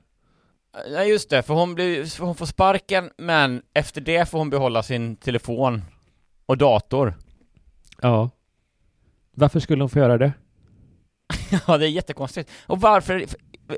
Nej 0.91 1.09
just 1.09 1.29
det, 1.29 1.43
för 1.43 1.53
hon, 1.53 1.75
blir, 1.75 2.05
för 2.05 2.25
hon 2.25 2.35
får 2.35 2.45
sparken 2.45 3.09
men 3.17 3.61
efter 3.73 4.01
det 4.01 4.29
får 4.29 4.37
hon 4.39 4.49
behålla 4.49 4.83
sin 4.83 5.15
telefon 5.15 5.81
och 6.47 6.57
dator. 6.57 7.13
Ja. 8.01 8.29
Varför 9.31 9.59
skulle 9.59 9.83
hon 9.83 9.89
få 9.89 9.99
göra 9.99 10.17
det? 10.17 10.33
ja, 11.67 11.77
det 11.77 11.85
är 11.85 11.89
jättekonstigt. 11.89 12.49
Och 12.67 12.81
varför, 12.81 13.25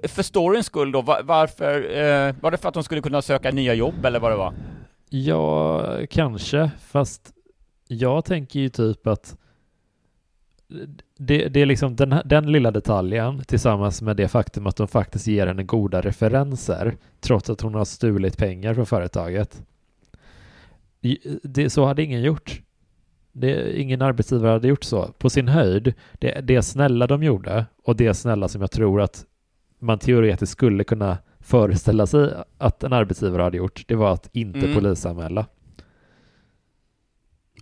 för, 0.07 0.23
storyns 0.23 0.65
skull 0.65 0.91
då, 0.91 1.01
var, 1.01 1.23
varför, 1.23 1.97
eh, 1.97 2.35
var 2.41 2.51
det 2.51 2.57
för 2.57 2.69
att 2.69 2.75
hon 2.75 2.83
skulle 2.83 3.01
kunna 3.01 3.21
söka 3.21 3.51
nya 3.51 3.73
jobb 3.73 4.05
eller 4.05 4.19
vad 4.19 4.31
det 4.31 4.37
var? 4.37 4.53
Ja, 5.09 5.97
kanske. 6.09 6.71
Fast 6.79 7.33
jag 7.87 8.25
tänker 8.25 8.59
ju 8.59 8.69
typ 8.69 9.07
att 9.07 9.37
det, 11.17 11.47
det 11.47 11.61
är 11.61 11.65
liksom 11.65 11.95
den, 11.95 12.21
den 12.25 12.51
lilla 12.51 12.71
detaljen 12.71 13.43
tillsammans 13.43 14.01
med 14.01 14.17
det 14.17 14.27
faktum 14.27 14.67
att 14.67 14.75
de 14.75 14.87
faktiskt 14.87 15.27
ger 15.27 15.47
henne 15.47 15.63
goda 15.63 16.01
referenser 16.01 16.97
trots 17.19 17.49
att 17.49 17.61
hon 17.61 17.75
har 17.75 17.85
stulit 17.85 18.37
pengar 18.37 18.73
från 18.73 18.85
företaget. 18.85 19.63
Det, 21.43 21.69
så 21.69 21.85
hade 21.85 22.03
ingen 22.03 22.21
gjort. 22.21 22.61
Det, 23.31 23.79
ingen 23.81 24.01
arbetsgivare 24.01 24.51
hade 24.51 24.67
gjort 24.67 24.83
så. 24.83 25.07
På 25.17 25.29
sin 25.29 25.47
höjd, 25.47 25.93
det, 26.13 26.41
det 26.41 26.61
snälla 26.61 27.07
de 27.07 27.23
gjorde 27.23 27.65
och 27.83 27.95
det 27.95 28.13
snälla 28.13 28.47
som 28.47 28.61
jag 28.61 28.71
tror 28.71 29.01
att 29.01 29.25
man 29.79 29.99
teoretiskt 29.99 30.51
skulle 30.51 30.83
kunna 30.83 31.17
föreställa 31.39 32.07
sig 32.07 32.33
att 32.57 32.83
en 32.83 32.93
arbetsgivare 32.93 33.41
hade 33.43 33.57
gjort, 33.57 33.83
det 33.87 33.95
var 33.95 34.13
att 34.13 34.29
inte 34.33 34.59
Mm. 34.59 34.73
polisanmäla. 34.75 35.45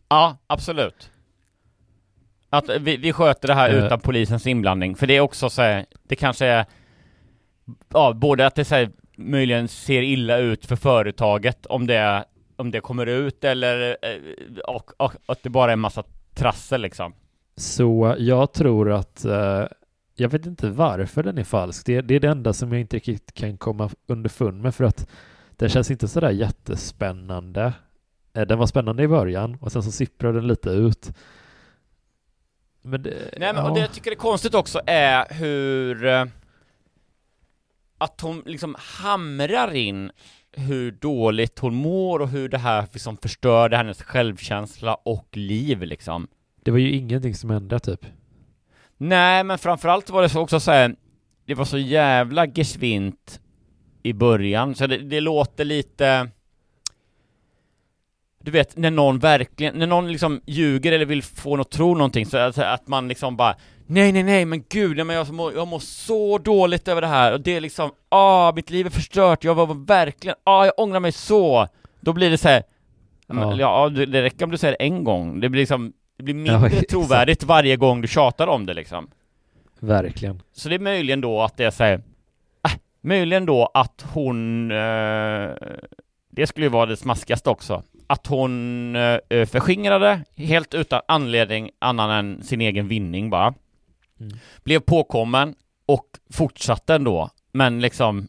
Ja, 0.10 0.38
absolut. 0.48 1.12
Att 2.50 2.70
vi, 2.80 2.98
vi 2.98 3.14
sköter 3.14 3.48
det 3.48 3.54
här 3.54 3.70
Eh. 3.70 3.86
utan 3.86 4.00
polisens 4.00 4.48
inblandning, 4.48 4.96
för 4.96 5.08
det 5.08 5.16
är 5.16 5.22
också 5.22 5.50
så 5.50 5.62
här, 5.62 5.86
det 6.04 6.16
kanske 6.16 6.46
är, 6.46 6.66
ja, 7.94 8.14
både 8.14 8.48
att 8.48 8.56
det 8.56 8.66
så 8.66 8.76
här, 8.76 8.90
möjligen 9.18 9.68
ser 9.68 10.02
illa 10.02 10.38
ut 10.38 10.66
för 10.66 10.76
företaget 10.76 11.66
om 11.66 11.88
det, 11.88 12.26
om 12.58 12.72
det 12.72 12.80
kommer 12.82 13.06
ut 13.06 13.44
eller, 13.44 13.98
eh, 14.02 14.60
och, 14.68 14.92
och 14.98 15.14
att 15.26 15.44
det 15.44 15.50
bara 15.50 15.72
är 15.72 15.74
en 15.74 15.80
massa 15.80 16.04
trassel 16.34 16.82
liksom. 16.82 17.14
Så 17.56 18.16
jag 18.20 18.54
tror 18.54 18.92
att, 18.92 19.26
eh, 19.26 19.66
jag 20.16 20.30
vet 20.30 20.46
inte 20.46 20.70
varför 20.70 21.24
den 21.24 21.38
är 21.38 21.44
falsk. 21.44 21.86
Det, 21.86 22.02
det 22.02 22.16
är 22.16 22.20
det 22.20 22.28
enda 22.28 22.54
som 22.54 22.72
jag 22.72 22.82
inte 22.82 22.96
riktigt 22.96 23.34
kan 23.34 23.58
komma 23.58 23.90
underfund 24.08 24.62
med 24.62 24.76
för 24.76 24.84
att 24.84 25.10
den 25.56 25.70
känns 25.70 25.92
inte 25.92 26.08
sådär 26.08 26.32
jättespännande. 26.32 27.74
Eh, 28.34 28.48
Den 28.48 28.60
var 28.60 28.66
spännande 28.68 29.04
i 29.04 29.08
början 29.08 29.58
och 29.62 29.72
sen 29.72 29.84
så 29.84 29.92
sipprade 29.92 30.38
den 30.38 30.48
lite 30.48 30.70
ut. 30.70 31.12
Men 32.82 33.04
det, 33.04 33.34
Nej 33.38 33.54
men 33.54 33.64
och 33.64 33.70
ja. 33.70 33.74
det 33.74 33.80
jag 33.80 33.92
tycker 33.92 34.12
är 34.12 34.16
konstigt 34.16 34.54
också 34.54 34.82
är 34.86 35.34
hur 35.34 36.06
eh, 36.06 36.26
att 37.98 38.22
hon 38.22 38.44
liksom 38.46 38.76
hamrar 38.80 39.74
in 39.74 40.12
hur 40.58 40.92
dåligt 40.92 41.60
hon 41.60 41.76
mår 41.76 42.20
och 42.20 42.30
hur 42.30 42.50
det 42.50 42.58
här 42.58 42.88
liksom 42.94 43.18
förstörde 43.18 43.78
hennes 43.78 44.02
självkänsla 44.02 44.96
och 44.96 45.28
liv 45.32 45.84
liksom. 45.84 46.28
det 46.64 46.72
var 46.72 46.78
ju 46.78 46.92
ingenting 46.92 47.36
som 47.36 47.50
hände 47.50 47.80
typ. 47.80 48.06
Nej, 48.98 49.44
men 49.44 49.58
framförallt 49.58 50.10
var 50.10 50.22
det 50.22 50.30
så 50.30 50.42
också 50.42 50.60
så 50.60 50.72
här, 50.72 50.96
det 51.46 51.56
var 51.56 51.66
så 51.66 51.78
jävla 51.78 52.46
gesvint 52.46 53.40
i 54.04 54.14
början, 54.14 54.76
så 54.76 54.88
det, 54.88 54.98
det 54.98 55.20
låter 55.20 55.66
lite 55.66 56.30
du 58.48 58.52
vet, 58.52 58.78
när 58.78 58.92
någon 58.92 59.20
verkligen, 59.20 59.76
när 59.80 59.88
någon 59.88 60.12
liksom 60.12 60.42
ljuger 60.46 60.92
eller 60.92 61.06
vill 61.06 61.24
få 61.24 61.62
att 61.62 61.72
tro 61.72 61.94
någonting 61.96 62.26
så 62.26 62.38
att, 62.38 62.58
att 62.58 62.88
man 62.88 63.08
liksom 63.08 63.38
bara 63.38 63.56
Nej 63.90 64.12
nej 64.12 64.24
nej 64.24 64.46
men 64.46 64.64
gud, 64.70 64.96
nej, 64.96 65.06
men 65.06 65.16
jag 65.16 65.34
mår, 65.34 65.54
jag 65.54 65.68
mår 65.68 65.80
så 65.80 66.38
dåligt 66.38 66.88
över 66.88 67.02
det 67.02 67.08
här. 67.08 67.34
Och 67.34 67.42
det 67.42 67.56
är 67.56 67.62
liksom, 67.62 67.92
ah 68.10 68.52
mitt 68.56 68.70
liv 68.70 68.86
är 68.86 68.90
förstört, 68.90 69.44
jag 69.44 69.56
var 69.56 69.86
verkligen, 69.86 70.36
ah 70.44 70.66
jag 70.66 70.74
ångrar 70.78 71.00
mig 71.00 71.12
så. 71.12 71.68
Då 72.00 72.14
blir 72.14 72.30
det 72.30 72.38
så 72.38 72.48
här, 72.48 72.64
Ja. 73.28 73.56
ja, 73.56 73.90
ja 73.96 74.06
det, 74.06 74.22
räcker 74.22 74.46
om 74.46 74.52
du 74.52 74.58
säger 74.58 74.76
det 74.80 74.84
en 74.86 75.04
gång, 75.04 75.40
det 75.40 75.50
blir 75.50 75.62
liksom, 75.62 75.94
det 76.18 76.24
blir 76.24 76.34
mindre 76.34 76.70
Ja, 76.74 76.82
trovärdigt 76.90 77.44
varje 77.44 77.76
gång 77.76 78.02
du 78.02 78.08
tjatar 78.08 78.48
om 78.48 78.66
det 78.66 78.74
liksom. 78.74 79.08
Verkligen. 79.80 80.42
Så 80.54 80.70
det 80.70 80.76
är 80.76 80.80
möjligen 80.80 81.22
då 81.22 81.42
att 81.42 81.58
det 81.58 81.64
är 81.66 81.72
så 81.72 81.84
här, 81.84 81.94
äh, 82.66 82.72
möjligen 83.02 83.46
då 83.46 83.72
att 83.74 84.06
hon, 84.14 84.72
eh, 84.72 85.50
det 86.32 86.48
skulle 86.48 86.66
ju 86.66 86.70
vara 86.70 86.86
det 86.86 86.98
smaskigaste 86.98 87.50
också, 87.50 87.84
att 88.08 88.28
hon 88.28 88.96
eh, 88.96 89.46
förskingrade 89.46 90.24
helt 90.36 90.74
utan 90.74 91.02
anledning 91.08 91.70
annan 91.80 92.10
än 92.10 92.44
sin 92.44 92.62
egen 92.62 92.88
vinning 92.88 93.30
bara. 93.30 93.54
Mm. 94.20 94.38
Blev 94.64 94.80
påkommen 94.80 95.56
och 95.86 96.06
fortsatte 96.34 96.96
ändå, 96.96 97.30
men 97.52 97.80
liksom 97.80 98.28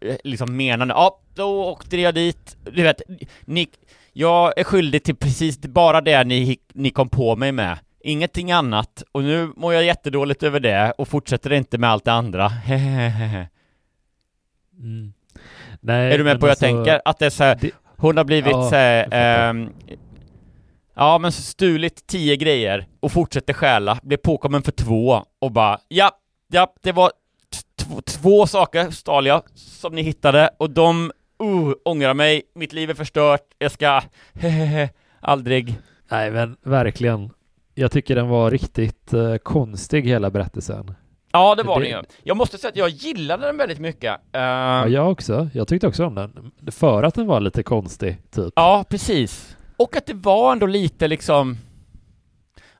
eh, 0.00 0.16
liksom 0.24 0.56
menade, 0.56 0.92
ja, 0.94 1.20
då 1.34 1.64
åkte 1.64 1.96
jag 1.96 2.14
dit, 2.14 2.56
du 2.64 2.82
vet, 2.82 3.02
ni, 3.44 3.68
jag 4.12 4.58
är 4.58 4.64
skyldig 4.64 5.02
till 5.04 5.16
precis 5.16 5.58
bara 5.58 6.00
det 6.00 6.24
ni, 6.24 6.58
ni 6.72 6.90
kom 6.90 7.08
på 7.08 7.36
mig 7.36 7.52
med. 7.52 7.78
Ingenting 8.04 8.52
annat, 8.52 9.02
och 9.12 9.22
nu 9.22 9.52
mår 9.56 9.74
jag 9.74 9.84
jättedåligt 9.84 10.42
över 10.42 10.60
det 10.60 10.92
och 10.98 11.08
fortsätter 11.08 11.52
inte 11.52 11.78
med 11.78 11.90
allt 11.90 12.04
det 12.04 12.12
andra. 12.12 12.52
Mm. 14.78 15.12
Nej, 15.80 16.12
är 16.14 16.18
du 16.18 16.24
med 16.24 16.40
på 16.40 16.46
vad 16.46 16.48
jag 16.48 16.50
alltså, 16.50 16.64
tänker? 16.66 17.00
Att 17.04 17.18
det 17.18 17.26
är 17.26 17.30
så 17.30 17.44
här, 17.44 17.58
det- 17.60 17.70
hon 17.96 18.16
har 18.16 18.24
blivit 18.24 18.52
Ja, 18.52 18.70
så 18.70 18.76
här, 18.76 19.08
ehm, 19.10 19.70
Ja 20.94 21.18
men 21.18 21.32
stulit 21.32 22.06
tio 22.06 22.36
grejer 22.36 22.86
och 23.00 23.12
fortsätter 23.12 23.52
stjäla, 23.52 23.98
blir 24.02 24.16
påkommen 24.16 24.62
för 24.62 24.72
två 24.72 25.24
och 25.38 25.52
bara 25.52 25.78
ja, 25.88 26.10
ja 26.52 26.74
det 26.82 26.92
var 26.92 27.12
två, 28.06 28.46
saker 28.46 28.90
stal 28.90 29.26
jag 29.26 29.42
som 29.54 29.94
ni 29.94 30.02
hittade 30.02 30.50
och 30.58 30.70
de, 30.70 31.12
uh, 31.42 31.72
ångrar 31.84 32.14
mig, 32.14 32.42
mitt 32.54 32.72
liv 32.72 32.90
är 32.90 32.94
förstört, 32.94 33.42
jag 33.58 33.72
ska, 33.72 34.02
hehehe, 34.34 34.88
aldrig 35.20 35.74
Nej, 36.10 36.30
men 36.30 36.56
verkligen. 36.62 37.30
Jag 37.74 37.92
tycker 37.92 38.14
den 38.14 38.28
var 38.28 38.50
riktigt 38.50 39.12
eh, 39.12 39.36
konstig 39.36 40.02
hela 40.06 40.30
berättelsen. 40.30 40.94
Ja 41.32 41.54
det 41.54 41.62
var 41.62 41.80
Det- 41.80 41.84
det 41.86 41.90
ju. 41.90 42.02
Jag 42.22 42.36
måste 42.36 42.58
säga 42.58 42.68
att 42.68 42.76
jag 42.76 42.88
gillade 42.88 43.46
den 43.46 43.56
väldigt 43.56 43.78
mycket. 43.78 44.12
Uh, 44.12 44.40
Ja, 44.40 44.88
jag 44.88 45.10
också. 45.12 45.48
Jag 45.54 45.68
tyckte 45.68 45.86
också 45.86 46.06
om 46.06 46.14
den. 46.14 46.52
För 46.70 47.02
att 47.02 47.14
den 47.14 47.26
var 47.26 47.40
lite 47.40 47.62
konstig, 47.62 48.16
typ. 48.30 48.52
Ja, 48.56 48.84
precis. 48.88 49.56
Och 49.82 49.96
att 49.96 50.06
det 50.06 50.14
var 50.14 50.52
ändå 50.52 50.66
lite 50.66 51.08
liksom 51.08 51.56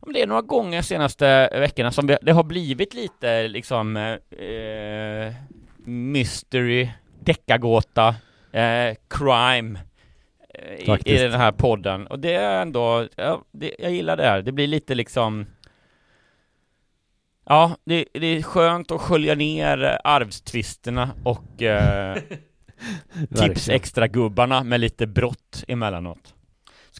det 0.06 0.22
är 0.22 0.26
några 0.26 0.42
gånger 0.42 0.82
senaste 0.82 1.48
veckorna 1.52 1.90
som 1.90 2.06
det 2.06 2.32
har 2.32 2.42
blivit 2.42 2.94
lite 2.94 3.48
liksom 3.48 3.96
eh, 3.96 5.34
mystery, 5.84 6.88
deckargåta, 7.20 8.08
eh, 8.52 8.96
crime 9.08 9.80
eh, 10.54 10.74
i, 10.74 11.14
i 11.14 11.18
den 11.18 11.40
här 11.40 11.52
podden. 11.52 12.06
Och 12.06 12.18
det 12.18 12.34
är 12.34 12.62
ändå, 12.62 13.08
ja, 13.16 13.42
det, 13.52 13.74
jag 13.78 13.92
gillar 13.92 14.16
det 14.16 14.22
här. 14.22 14.42
Det 14.42 14.52
blir 14.52 14.66
lite 14.66 14.94
liksom 14.94 15.46
Ja, 17.44 17.76
det, 17.84 18.04
det 18.12 18.26
är 18.26 18.42
skönt 18.42 18.90
att 18.90 19.00
skölja 19.00 19.34
ner 19.34 19.98
arvstvisterna 20.04 21.10
och 21.24 21.62
eh, 21.62 22.16
tips 23.36 23.68
extra 23.68 24.08
gubbarna 24.08 24.64
med 24.64 24.80
lite 24.80 25.06
brott 25.06 25.64
emellanåt. 25.68 26.34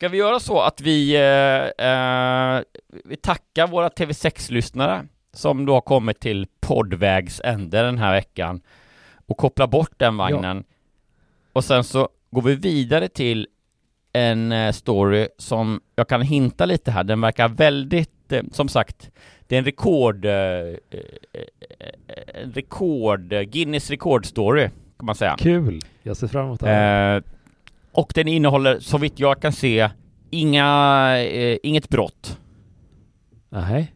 Ska 0.03 0.09
vi 0.09 0.19
göra 0.19 0.41
så 0.41 0.61
att 0.61 0.81
vi, 0.81 1.15
eh, 1.15 1.87
eh, 1.87 2.63
vi 3.05 3.17
tackar 3.17 3.67
våra 3.67 3.89
TV6-lyssnare 3.89 5.07
som 5.33 5.67
då 5.67 5.75
har 5.75 5.81
kommit 5.81 6.21
till 6.21 6.47
poddvägs 6.61 7.41
ände 7.45 7.83
den 7.83 7.99
här 7.99 8.13
veckan 8.13 8.61
och 9.27 9.37
kopplar 9.37 9.67
bort 9.67 9.93
den 9.97 10.17
vagnen. 10.17 10.65
Och 11.53 11.65
sen 11.65 11.85
så 11.85 12.09
går 12.31 12.43
vi 12.43 12.55
vidare 12.55 13.09
till 13.09 13.49
en 14.13 14.53
eh, 14.53 14.73
story 14.73 15.29
som 15.39 15.81
jag 15.97 16.09
kan 16.09 16.23
hinta 16.23 16.67
lite 16.67 16.91
här. 16.91 17.05
Den 17.05 17.21
verkar 17.21 17.49
väldigt, 17.49 18.33
eh, 18.33 18.43
som 18.53 18.69
sagt, 18.69 19.11
det 19.47 19.55
är 19.57 19.59
en 19.59 19.65
rekord, 19.65 20.25
eh, 20.25 20.33
en 22.35 22.53
rekord, 22.55 23.29
Guinness 23.29 23.91
rekordstory 23.91 24.69
kan 24.99 25.07
man 25.07 25.15
säga. 25.15 25.37
Kul. 25.39 25.81
Jag 26.03 26.17
ser 26.17 26.27
fram 26.27 26.47
emot 26.47 26.61
det. 26.61 27.23
Och 27.93 28.13
den 28.15 28.29
innehåller, 28.29 28.81
så 28.81 28.99
vitt 28.99 29.19
jag 29.19 29.43
kan 29.43 29.53
se, 29.53 29.91
inga, 30.31 30.69
eh, 31.19 31.59
inget 31.63 31.89
brott. 31.89 32.39
Nej. 33.51 33.95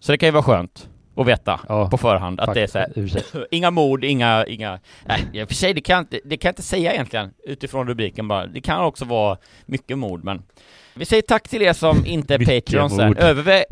Så 0.00 0.12
det 0.12 0.18
kan 0.18 0.26
ju 0.26 0.32
vara 0.32 0.42
skönt 0.42 0.88
att 1.16 1.26
veta 1.26 1.60
Ja, 1.68 1.90
på 1.90 1.98
förhand 1.98 2.40
att 2.40 2.54
det 2.54 2.62
är 2.62 2.66
så 2.66 2.78
här, 2.78 3.46
inga 3.50 3.70
mord, 3.70 4.04
inga, 4.04 4.46
inga, 4.46 4.78
nej 5.06 5.20
i 5.32 5.42
och 5.42 5.48
för 5.48 5.54
sig 5.54 5.74
det 5.74 5.80
kan, 5.80 5.98
inte, 5.98 6.20
det 6.24 6.36
kan 6.36 6.48
jag 6.48 6.52
inte 6.52 6.62
säga 6.62 6.92
egentligen 6.92 7.30
utifrån 7.44 7.88
rubriken 7.88 8.28
bara. 8.28 8.46
Det 8.46 8.60
kan 8.60 8.84
också 8.84 9.04
vara 9.04 9.38
mycket 9.66 9.98
mord 9.98 10.24
men 10.24 10.42
vi 10.94 11.04
säger 11.04 11.22
tack 11.22 11.48
till 11.48 11.62
er 11.62 11.72
som 11.72 12.06
inte 12.06 12.34
är 12.34 12.38
Patreons 12.38 12.98
än. 12.98 13.16
Överväg, 13.16 13.64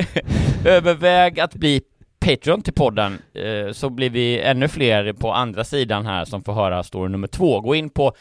överväg 0.64 1.40
att 1.40 1.54
bli 1.54 1.82
Patreon 2.20 2.62
till 2.62 2.72
podden 2.72 3.18
eh, 3.34 3.72
så 3.72 3.90
blir 3.90 4.10
vi 4.10 4.40
ännu 4.40 4.68
fler 4.68 5.12
på 5.12 5.32
andra 5.32 5.64
sidan 5.64 6.06
här 6.06 6.24
som 6.24 6.44
får 6.44 6.52
höra 6.52 6.82
story 6.82 7.08
nummer 7.08 7.28
två. 7.28 7.60
Gå 7.60 7.74
in 7.74 7.90
på 7.90 8.12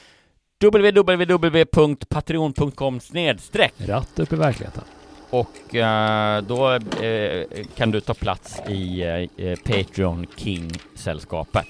www.patreon.com 0.60 2.99
snedstreck 2.99 3.74
Ratt 3.78 4.20
upp 4.20 4.34
i 4.34 4.36
verkligheten. 4.36 4.84
och 5.30 5.76
eh, 5.76 6.41
då 6.41 6.74
eh, 6.74 7.45
kan 7.76 7.91
du 7.91 8.01
ta 8.01 8.14
plats 8.14 8.60
i 8.70 9.01
eh, 9.38 9.55
Patreon 9.55 10.28
King-sällskapet. 10.36 11.66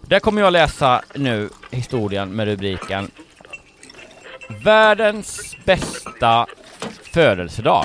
Där 0.00 0.20
kommer 0.20 0.42
jag 0.42 0.52
läsa 0.52 1.02
nu 1.14 1.48
historien 1.70 2.36
med 2.36 2.46
rubriken 2.46 3.10
Världens 4.64 5.56
bästa 5.64 6.46
födelsedag. 7.02 7.84